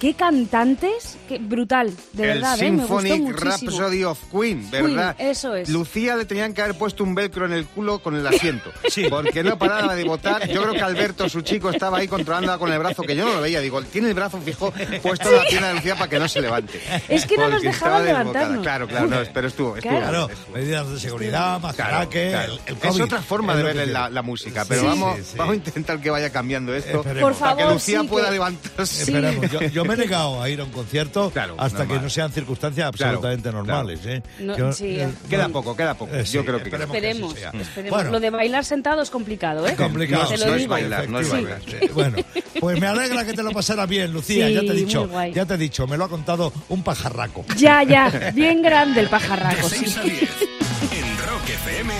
qué 0.00 0.14
cantantes, 0.14 1.18
qué 1.28 1.38
brutal, 1.38 1.92
de 2.14 2.26
verdad, 2.26 2.54
el 2.58 2.66
¿eh? 2.66 2.70
Me 2.72 2.78
gustó 2.86 3.00
Symphonic. 3.02 3.38
Rhapsody 3.40 4.04
of 4.04 4.18
Queen, 4.32 4.70
¿verdad? 4.70 5.14
Queen, 5.16 5.30
eso 5.30 5.54
es. 5.54 5.68
Lucía 5.68 6.16
le 6.16 6.24
tenían 6.24 6.54
que 6.54 6.62
haber 6.62 6.76
puesto 6.76 7.04
un 7.04 7.14
velcro 7.14 7.44
en 7.46 7.52
el 7.52 7.66
culo 7.66 8.00
con 8.00 8.16
el 8.16 8.26
asiento. 8.26 8.70
Sí. 8.90 9.06
Porque 9.08 9.44
no 9.44 9.56
paraba 9.56 9.94
de 9.94 10.02
votar. 10.02 10.48
Yo 10.48 10.62
creo 10.62 10.72
que 10.74 10.80
Alberto, 10.82 11.28
su 11.28 11.42
chico, 11.42 11.70
estaba 11.70 11.98
ahí 11.98 12.08
controlándola 12.08 12.58
con 12.58 12.72
el 12.72 12.78
brazo, 12.80 13.02
que 13.02 13.14
yo 13.14 13.24
no 13.24 13.34
lo 13.34 13.40
veía. 13.40 13.60
Digo, 13.60 13.80
tiene 13.82 14.08
el 14.08 14.14
brazo 14.14 14.40
fijo 14.40 14.72
puesto 15.00 15.28
en 15.30 15.36
la 15.36 15.44
pierna 15.44 15.68
de 15.68 15.74
Lucía 15.74 15.94
para 15.94 16.08
que 16.10 16.18
no 16.18 16.26
se 16.28 16.40
levante. 16.40 16.80
Es 17.08 17.24
que 17.26 17.36
no 17.36 17.48
nos 17.48 17.62
dejaban 17.62 18.04
levantarnos. 18.04 18.62
Claro, 18.62 18.88
claro, 18.88 19.06
no, 19.06 19.18
pero 19.32 19.46
estuvo, 19.46 19.76
estuvo. 19.76 19.92
Claro. 19.98 20.28
Medidas 20.52 20.90
de 20.90 20.98
seguridad, 20.98 21.60
más 21.60 21.76
Claro, 21.76 22.08
que 22.10 22.30
claro. 22.30 22.54
el, 22.66 22.74
el 22.82 22.88
es 22.90 23.00
otra 23.00 23.22
forma 23.22 23.52
Es 23.52 23.58
de 23.58 23.62
ver 23.74 23.88
la, 23.88 24.08
la 24.10 24.22
música, 24.22 24.64
pero 24.66 24.80
Sí, 24.80 24.86
vamos, 24.88 25.16
sí, 25.18 25.24
sí. 25.24 25.38
vamos 25.38 25.52
a 25.52 25.56
intentar 25.56 26.00
que 26.00 26.10
vaya 26.10 26.30
cambiando 26.30 26.74
esto 26.74 26.98
Esperemos. 27.00 27.30
Por 27.30 27.38
para 27.38 27.52
que 27.54 27.60
favor, 27.60 27.74
Lucía 27.74 28.00
sí, 28.00 28.08
pueda 28.08 28.26
que- 28.26 28.32
levantarse. 28.32 29.04
Sí. 29.04 29.12
Esperemos. 29.12 29.50
Yo, 29.50 29.60
yo 29.60 29.84
me 29.96 30.02
he 30.02 30.06
negado 30.06 30.42
a 30.42 30.48
ir 30.48 30.60
a 30.60 30.64
un 30.64 30.70
concierto 30.70 31.30
Claro, 31.30 31.54
hasta 31.58 31.78
normal. 31.80 31.98
que 31.98 32.02
no 32.04 32.10
sean 32.10 32.32
circunstancias 32.32 32.86
absolutamente 32.88 33.42
claro. 33.50 33.58
normales. 33.58 34.00
¿eh? 34.06 34.22
No, 34.40 34.56
Yo- 34.56 34.72
sí, 34.72 35.00
eh, 35.00 35.08
Queda 35.28 35.48
no- 35.48 35.52
poco, 35.54 35.76
queda 35.76 35.94
poco. 35.94 36.14
eh, 36.14 36.24
sí, 36.26 36.32
Yo 36.34 36.44
creo 36.44 36.58
que 36.58 36.64
esperemos 36.64 36.94
Esperemos, 36.96 37.34
que 37.34 37.60
esperemos. 37.62 37.96
Bueno, 37.98 38.10
Lo 38.12 38.20
de 38.20 38.30
bailar 38.30 38.64
sentado 38.64 39.02
es 39.02 39.10
complicado, 39.10 39.66
¿eh? 39.66 39.74
complicado. 39.76 40.30
Lo 40.36 40.46
no 40.46 40.54
es 40.54 40.66
bailar, 40.68 41.08
no 41.08 41.20
es 41.20 41.28
bailar. 41.30 41.60
Bueno, 41.94 42.16
pues 42.60 42.80
me 42.80 42.86
alegra 42.86 43.24
que 43.24 43.32
te 43.32 43.42
lo 43.42 43.50
pasaras 43.52 43.88
bien, 43.88 44.12
Lucía. 44.12 44.48
Sí, 44.48 44.54
ya 44.54 44.60
te 44.60 44.66
he 44.68 44.72
dicho, 44.74 45.10
ya 45.32 45.46
te 45.46 45.54
he 45.54 45.58
dicho, 45.58 45.86
me 45.86 45.96
lo 45.96 46.04
ha 46.04 46.08
contado 46.08 46.52
un 46.68 46.82
pajarraco. 46.82 47.44
Ya, 47.56 47.82
ya, 47.82 48.30
bien 48.34 48.62
grande 48.62 49.00
el 49.00 49.06
De 49.06 49.10
pajarraco. 49.10 49.68
sí. 49.68 49.76
6 49.80 49.96
a 49.98 50.02
10. 50.02 50.20
En 50.22 51.18
Rock 51.28 51.48
FM, 51.48 51.92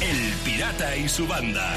El 0.00 0.32
Pirata 0.44 0.96
y 0.96 1.08
su 1.08 1.26
banda. 1.26 1.74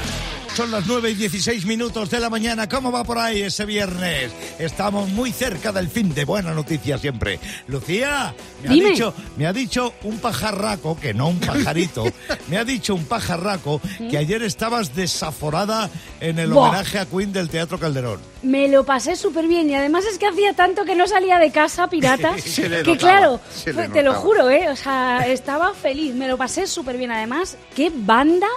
Son 0.58 0.72
las 0.72 0.88
9 0.88 1.10
y 1.10 1.14
16 1.14 1.66
minutos 1.66 2.10
de 2.10 2.18
la 2.18 2.28
mañana. 2.28 2.68
¿Cómo 2.68 2.90
va 2.90 3.04
por 3.04 3.16
ahí 3.16 3.42
ese 3.42 3.64
viernes? 3.64 4.32
Estamos 4.58 5.08
muy 5.08 5.30
cerca 5.30 5.70
del 5.70 5.88
fin 5.88 6.12
de 6.12 6.24
buena 6.24 6.52
noticia 6.52 6.98
siempre. 6.98 7.38
Lucía, 7.68 8.34
me 8.64 8.70
ha, 8.70 8.72
dicho, 8.72 9.14
me 9.36 9.46
ha 9.46 9.52
dicho 9.52 9.94
un 10.02 10.18
pajarraco, 10.18 10.98
que 10.98 11.14
no 11.14 11.28
un 11.28 11.38
pajarito, 11.38 12.06
me 12.48 12.58
ha 12.58 12.64
dicho 12.64 12.96
un 12.96 13.04
pajarraco 13.04 13.80
que 14.10 14.18
ayer 14.18 14.42
estabas 14.42 14.96
desaforada 14.96 15.90
en 16.20 16.40
el 16.40 16.50
Buah. 16.50 16.70
homenaje 16.70 16.98
a 16.98 17.06
Queen 17.06 17.32
del 17.32 17.48
Teatro 17.48 17.78
Calderón. 17.78 18.18
Me 18.42 18.66
lo 18.66 18.84
pasé 18.84 19.14
súper 19.14 19.46
bien 19.46 19.70
y 19.70 19.76
además 19.76 20.06
es 20.06 20.18
que 20.18 20.26
hacía 20.26 20.54
tanto 20.54 20.84
que 20.84 20.96
no 20.96 21.06
salía 21.06 21.38
de 21.38 21.52
casa, 21.52 21.86
le 21.92 22.00
que 22.00 22.08
notaba, 22.08 22.96
claro, 22.96 23.40
te 23.92 24.02
lo 24.02 24.14
juro, 24.14 24.50
¿eh? 24.50 24.68
O 24.70 24.76
sea, 24.76 25.24
estaba 25.28 25.72
feliz, 25.72 26.14
me 26.14 26.26
lo 26.26 26.36
pasé 26.36 26.66
súper 26.66 26.96
bien. 26.96 27.12
Además, 27.12 27.56
qué 27.76 27.92
banda, 27.94 28.48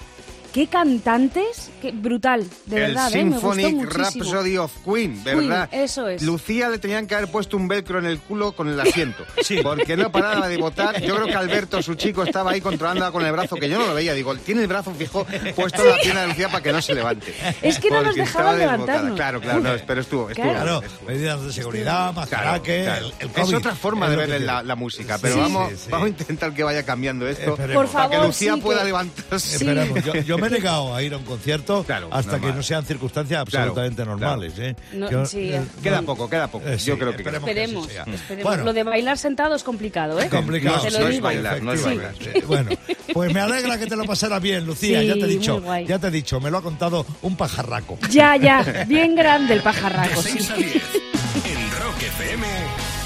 qué 0.53 0.67
cantantes, 0.67 1.69
qué 1.81 1.91
brutal, 1.91 2.45
de 2.65 2.75
el 2.75 2.81
verdad, 2.93 3.15
¿eh? 3.15 3.23
Me 3.23 3.31
gustó 3.31 3.53
Symphonic 3.53 3.75
muchísimo. 3.85 4.03
Rhapsody 4.25 4.57
of 4.57 4.71
Queen, 4.85 5.23
¿verdad? 5.23 5.69
Queen, 5.69 5.83
eso 5.83 6.07
es. 6.07 6.21
Lucía 6.21 6.69
le 6.69 6.77
tenían 6.77 7.07
que 7.07 7.15
haber 7.15 7.29
puesto 7.31 7.55
un 7.57 7.67
velcro 7.67 7.99
en 7.99 8.05
el 8.05 8.19
culo 8.19 8.51
con 8.53 8.67
el 8.67 8.79
asiento. 8.79 9.23
Sí. 9.41 9.57
Porque 9.63 9.97
no 9.97 10.11
paraba 10.11 10.47
de 10.47 10.57
votar. 10.57 11.01
Yo 11.01 11.15
creo 11.15 11.25
que 11.27 11.35
Alberto, 11.35 11.81
su 11.81 11.95
chico, 11.95 12.23
estaba 12.23 12.51
ahí 12.51 12.61
controlándola 12.61 13.11
con 13.11 13.25
el 13.25 13.31
brazo, 13.31 13.55
que 13.55 13.67
yo 13.67 13.77
no 13.79 13.87
lo 13.87 13.93
veía. 13.95 14.13
Digo, 14.13 14.35
tiene 14.35 14.61
el 14.61 14.67
brazo 14.67 14.93
fijo 14.93 15.25
puesto 15.55 15.81
en 15.83 15.89
la 15.89 15.97
pierna 15.97 16.21
de 16.21 16.27
Lucía 16.27 16.47
para 16.49 16.61
que 16.63 16.71
no 16.71 16.81
se 16.81 16.93
levante. 16.93 17.33
Es 17.61 17.79
que 17.79 17.89
no 17.89 18.01
nos 18.01 18.15
dejaban 18.15 18.57
levantarnos. 18.59 19.15
Claro, 19.15 19.41
claro, 19.41 19.59
no, 19.61 19.69
pero 19.87 20.01
estuvo, 20.01 20.29
estuvo. 20.29 20.51
Claro, 20.51 20.81
estuvo. 20.83 21.07
medidas 21.09 21.43
de 21.43 21.51
seguridad, 21.53 22.13
más 22.13 22.29
Claro, 22.29 22.61
que 22.63 22.83
claro. 22.83 23.07
el, 23.07 23.13
el 23.19 23.43
es 23.43 23.53
otra 23.53 23.75
forma 23.75 24.05
Es 24.05 24.11
de 24.11 24.17
ver 24.27 24.41
la, 24.41 24.75
música, 24.75 25.17
pero 25.21 25.33
Sí, 25.35 25.39
vamos, 25.41 25.69
sí, 25.71 25.77
sí. 25.77 25.91
vamos 25.91 26.05
a 26.05 26.09
intentar 26.09 26.53
que 26.53 26.63
vaya 26.63 26.83
cambiando 26.83 27.27
esto 27.27 27.51
Esperemos. 27.51 27.83
Por 27.83 27.91
para 27.91 28.07
que 28.09 28.13
favor, 28.15 28.27
Lucía 28.27 28.53
sí, 28.55 28.61
pueda 28.61 28.79
que- 28.79 28.85
levantarse. 28.85 29.55
Esperemos. 29.55 30.03
Yo, 30.05 30.13
yo 30.15 30.37
me 30.41 30.47
he 30.47 30.49
negado 30.49 30.95
a 30.95 31.01
ir 31.03 31.13
a 31.13 31.17
un 31.17 31.23
concierto 31.23 31.83
Claro, 31.83 32.09
hasta 32.11 32.31
normal. 32.33 32.51
que 32.51 32.57
no 32.57 32.63
sean 32.63 32.85
circunstancias 32.85 33.39
absolutamente 33.41 33.95
Claro, 34.03 34.11
normales. 34.11 34.53
¿eh? 34.57 34.75
No, 34.93 35.09
Yo- 35.09 35.25
sí, 35.25 35.51
eh, 35.53 35.61
Queda 35.81 36.01
poco, 36.01 36.29
queda 36.29 36.47
poco. 36.49 36.67
eh, 36.67 36.77
sí, 36.79 36.87
Yo 36.87 36.97
creo 36.97 37.11
que 37.11 37.17
esperemos 37.21 37.49
Esperemos, 37.49 37.87
que 37.87 37.93
esperemos. 38.15 38.43
Bueno, 38.43 38.63
Lo 38.65 38.73
de 38.73 38.83
bailar 38.83 39.17
sentado 39.17 39.55
es 39.55 39.63
complicado, 39.63 40.19
¿eh? 40.19 40.27
complicado. 40.29 40.81
Te 40.81 40.91
lo 40.91 40.99
no 40.99 41.07
es 41.07 41.21
bailar, 41.21 41.61
no 41.61 41.73
es 41.73 41.83
bailar. 41.83 42.13
Bueno, 42.47 42.71
pues 43.13 43.33
me 43.33 43.39
alegra 43.39 43.77
que 43.77 43.85
te 43.87 43.95
lo 43.95 44.03
pasaras 44.05 44.41
bien, 44.41 44.65
Lucía. 44.65 44.99
Sí, 45.01 45.07
ya 45.07 45.13
te 45.13 45.19
he 45.21 45.27
dicho, 45.27 45.63
ya 45.87 45.99
te 45.99 46.07
he 46.07 46.11
dicho, 46.11 46.39
me 46.41 46.49
lo 46.51 46.57
ha 46.57 46.61
contado 46.61 47.05
un 47.21 47.35
pajarraco. 47.35 47.97
Ya, 48.09 48.35
ya, 48.37 48.85
bien 48.87 49.15
grande 49.15 49.53
el 49.53 49.59
De 49.59 49.63
pajarraco. 49.63 50.21
sí. 50.21 50.29
6 50.33 50.49
a 50.51 50.55
10. 50.55 50.73
En 50.75 51.71
Rock 51.81 52.01
FM, 52.01 52.45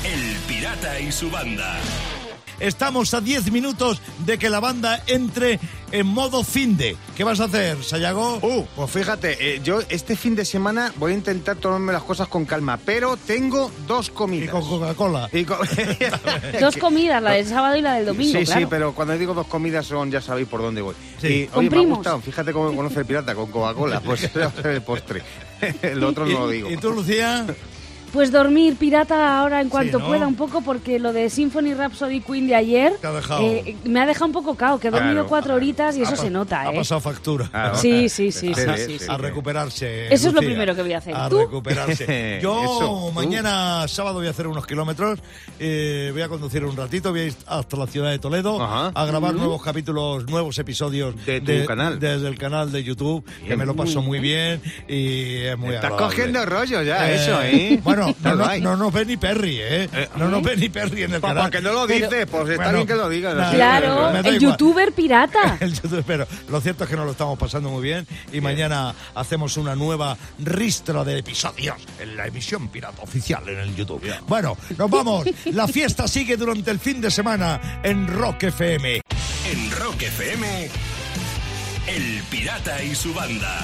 El 0.04 0.38
Pirata 0.48 1.00
y 1.00 1.12
su 1.12 1.30
banda. 1.30 1.78
Estamos 2.60 3.14
a 3.14 3.22
10 3.22 3.52
minutos 3.52 4.02
de 4.26 4.38
que 4.38 4.50
la 4.50 4.60
banda 4.60 5.02
entre 5.08 5.60
en 5.92 6.08
modo 6.08 6.44
finde. 6.44 6.98
¿Qué 7.16 7.24
vas 7.24 7.40
a 7.40 7.46
hacer, 7.46 7.82
Sayago? 7.84 8.40
Uh, 8.42 8.66
pues 8.76 8.92
fíjate, 8.92 9.38
eh, 9.56 9.62
yo 9.64 9.80
este 9.88 10.16
fin 10.16 10.36
de 10.36 10.44
semana 10.44 10.92
voy 10.98 11.12
a 11.14 11.16
intentar 11.16 11.56
tomarme 11.58 11.94
las 11.94 12.04
cosas 12.04 12.28
con 12.28 12.44
calma, 12.46 12.78
pero 12.84 13.16
tengo 13.18 13.72
dos 13.88 14.10
comidas. 14.10 14.48
Y 14.48 14.52
con 14.52 14.62
Coca-Cola. 14.68 15.30
Dos 16.60 16.78
comidas, 16.78 17.22
la 17.22 17.32
del 17.32 17.46
sábado 17.48 17.76
y 17.76 17.82
la 17.82 17.94
del 17.96 18.06
domingo, 18.08 18.40
Sí, 18.40 18.46
claro. 18.46 18.62
sí, 18.62 18.68
pero 18.70 18.94
cuando 18.94 19.18
digo 19.18 19.34
dos 19.34 19.48
comidas 19.48 19.86
son, 19.86 20.12
ya 20.12 20.22
sabéis 20.22 20.48
por 20.48 20.62
dónde 20.62 20.82
voy. 20.82 20.96
Sí. 21.22 21.28
Y, 21.28 21.48
Con 21.48 21.60
oye, 21.60 21.70
me 21.70 21.78
ha 21.78 21.96
gustado, 21.96 22.20
fíjate 22.20 22.52
cómo 22.52 22.76
conoce 22.76 23.00
el 23.00 23.06
pirata, 23.06 23.36
con 23.36 23.52
Coca-Cola, 23.52 24.00
pues 24.02 24.24
ese 24.24 24.40
va 24.40 24.46
a 24.48 24.52
ser 24.52 24.68
el 24.68 24.82
postre. 24.82 25.22
El 25.82 26.04
otro 26.04 26.26
no 26.26 26.40
lo 26.40 26.50
digo. 26.50 26.70
¿Y, 26.70 26.74
y 26.74 26.78
tú, 26.78 26.92
Lucía? 26.92 27.46
Pues 28.16 28.32
dormir 28.32 28.78
pirata 28.78 29.38
ahora 29.40 29.60
en 29.60 29.68
cuanto 29.68 30.00
¿no? 30.00 30.08
pueda 30.08 30.26
un 30.26 30.36
poco 30.36 30.62
porque 30.62 31.00
lo 31.00 31.12
de 31.12 31.30
Symphony 31.30 31.74
Rhapsody 31.74 32.22
Queen 32.22 32.48
de 32.48 32.56
ayer 32.56 32.94
Te 33.02 33.08
ha 33.08 33.12
dejado. 33.12 33.42
eh, 33.42 33.76
me 33.84 34.00
ha 34.00 34.06
dejado 34.06 34.28
un 34.28 34.32
poco 34.32 34.56
cao, 34.56 34.80
que 34.80 34.88
he 34.88 34.92
dormido 34.92 35.16
Claro. 35.16 35.28
cuatro 35.28 35.54
horitas 35.56 35.98
y 35.98 36.02
eso 36.02 36.16
se 36.16 36.30
nota, 36.30 36.62
Ha 36.62 36.72
¿eh? 36.74 36.78
pasado 36.78 37.02
factura. 37.02 37.50
Claro. 37.50 37.76
Sí, 37.76 38.08
sí, 38.08 38.32
sí, 38.32 38.54
sí, 38.54 38.54
Sí, 38.56 38.62
sí, 38.78 38.84
sí, 38.86 39.00
sí. 39.00 39.06
A 39.10 39.18
recuperarse. 39.18 40.14
Eso 40.14 40.30
es 40.30 40.34
lo 40.34 40.40
primero 40.40 40.74
que 40.76 40.82
voy 40.82 40.94
a 40.94 41.00
hacer. 41.00 41.14
A 41.14 41.28
¿Tú? 41.28 41.40
recuperarse. 41.40 42.40
Yo 42.42 43.12
mañana 43.14 43.86
sábado 43.90 44.16
voy 44.20 44.28
a 44.28 44.30
hacer 44.30 44.48
unos 44.48 44.66
kilómetros. 44.66 45.20
eh, 45.60 46.10
voy 46.14 46.22
a 46.22 46.30
conducir 46.30 46.64
un 46.64 46.76
ratito. 46.78 47.12
Voy 47.12 47.20
a 47.20 47.26
ir 47.26 47.34
hasta 47.48 47.76
la 47.78 47.88
ciudad 47.88 48.12
de 48.12 48.20
Toledo 48.20 48.64
Ajá. 48.64 48.92
a 48.96 49.06
grabar 49.06 49.34
nuevos 49.34 49.62
capítulos, 49.62 50.26
nuevos 50.30 50.58
episodios 50.58 51.14
De 51.26 51.42
tu 51.42 51.66
canal. 51.68 52.00
Desde 52.00 52.28
el 52.30 52.38
canal 52.38 52.72
de 52.72 52.82
YouTube, 52.82 53.26
que 53.46 53.58
me 53.58 53.66
lo 53.66 53.76
paso 53.76 54.02
muy 54.02 54.20
bien 54.20 54.62
y 54.88 55.38
es 55.42 55.58
muy 55.58 55.76
Estás 55.76 55.92
agradable. 55.92 56.16
cogiendo 56.16 56.46
rollo 56.46 56.82
ya, 56.82 57.12
Eh, 57.12 57.16
eso, 57.16 57.42
¿eh? 57.42 57.80
Bueno, 57.84 58.05
no, 58.24 58.36
no, 58.36 58.58
no 58.60 58.78
nos 58.78 58.94
ve 58.94 59.06
ni 59.06 59.18
Perry, 59.18 59.58
¿eh? 59.62 59.90
No 60.18 60.30
nos 60.30 60.44
ve 60.44 60.56
ni 60.58 60.70
Perry 60.70 61.04
en 61.04 61.14
el 61.16 61.22
canal. 61.22 61.38
para 61.38 61.52
que 61.52 61.62
no 61.62 61.74
lo 61.74 61.88
Pero- 61.88 62.10
dices, 62.10 62.26
pues 62.30 62.50
está 62.50 62.64
Bueno, 62.64 62.78
bien 62.80 62.88
que 62.88 62.96
lo 62.96 63.10
digas. 63.10 63.36
nada. 63.36 63.52
Claro, 63.54 64.10
el 64.12 64.18
igual. 64.26 64.40
youtuber 64.40 64.92
pirata. 64.94 65.58
El 65.62 65.74
YouTube, 65.74 66.04
pero 66.06 66.28
lo 66.50 66.62
cierto 66.62 66.84
es 66.84 66.90
que 66.90 66.96
nos 66.96 67.06
lo 67.06 67.12
estamos 67.12 67.38
pasando 67.40 67.70
muy 67.70 67.82
bien 67.84 68.06
y 68.32 68.42
mañana 68.42 68.94
hacemos 69.16 69.58
una 69.58 69.76
nueva 69.76 70.18
ristra 70.40 71.04
de 71.04 71.20
episodios 71.20 71.76
en 72.00 72.16
la 72.18 72.28
emisión 72.28 72.68
pirata 72.70 73.02
oficial 73.02 73.48
en 73.50 73.60
el 73.60 73.76
YouTube. 73.76 74.02
Bueno, 74.28 74.58
nos 74.78 74.90
vamos. 74.90 75.26
La 75.46 75.68
fiesta 75.68 76.08
sigue 76.08 76.38
durante 76.38 76.72
el 76.72 76.80
fin 76.80 77.02
de 77.02 77.10
semana 77.12 77.80
en 77.84 78.08
Rock 78.08 78.44
FM. 78.44 79.02
En 79.52 79.72
Rock 79.72 80.02
FM, 80.04 80.70
El 81.88 82.24
Pirata 82.30 82.84
y 82.84 82.96
su 82.96 83.14
banda. 83.14 83.64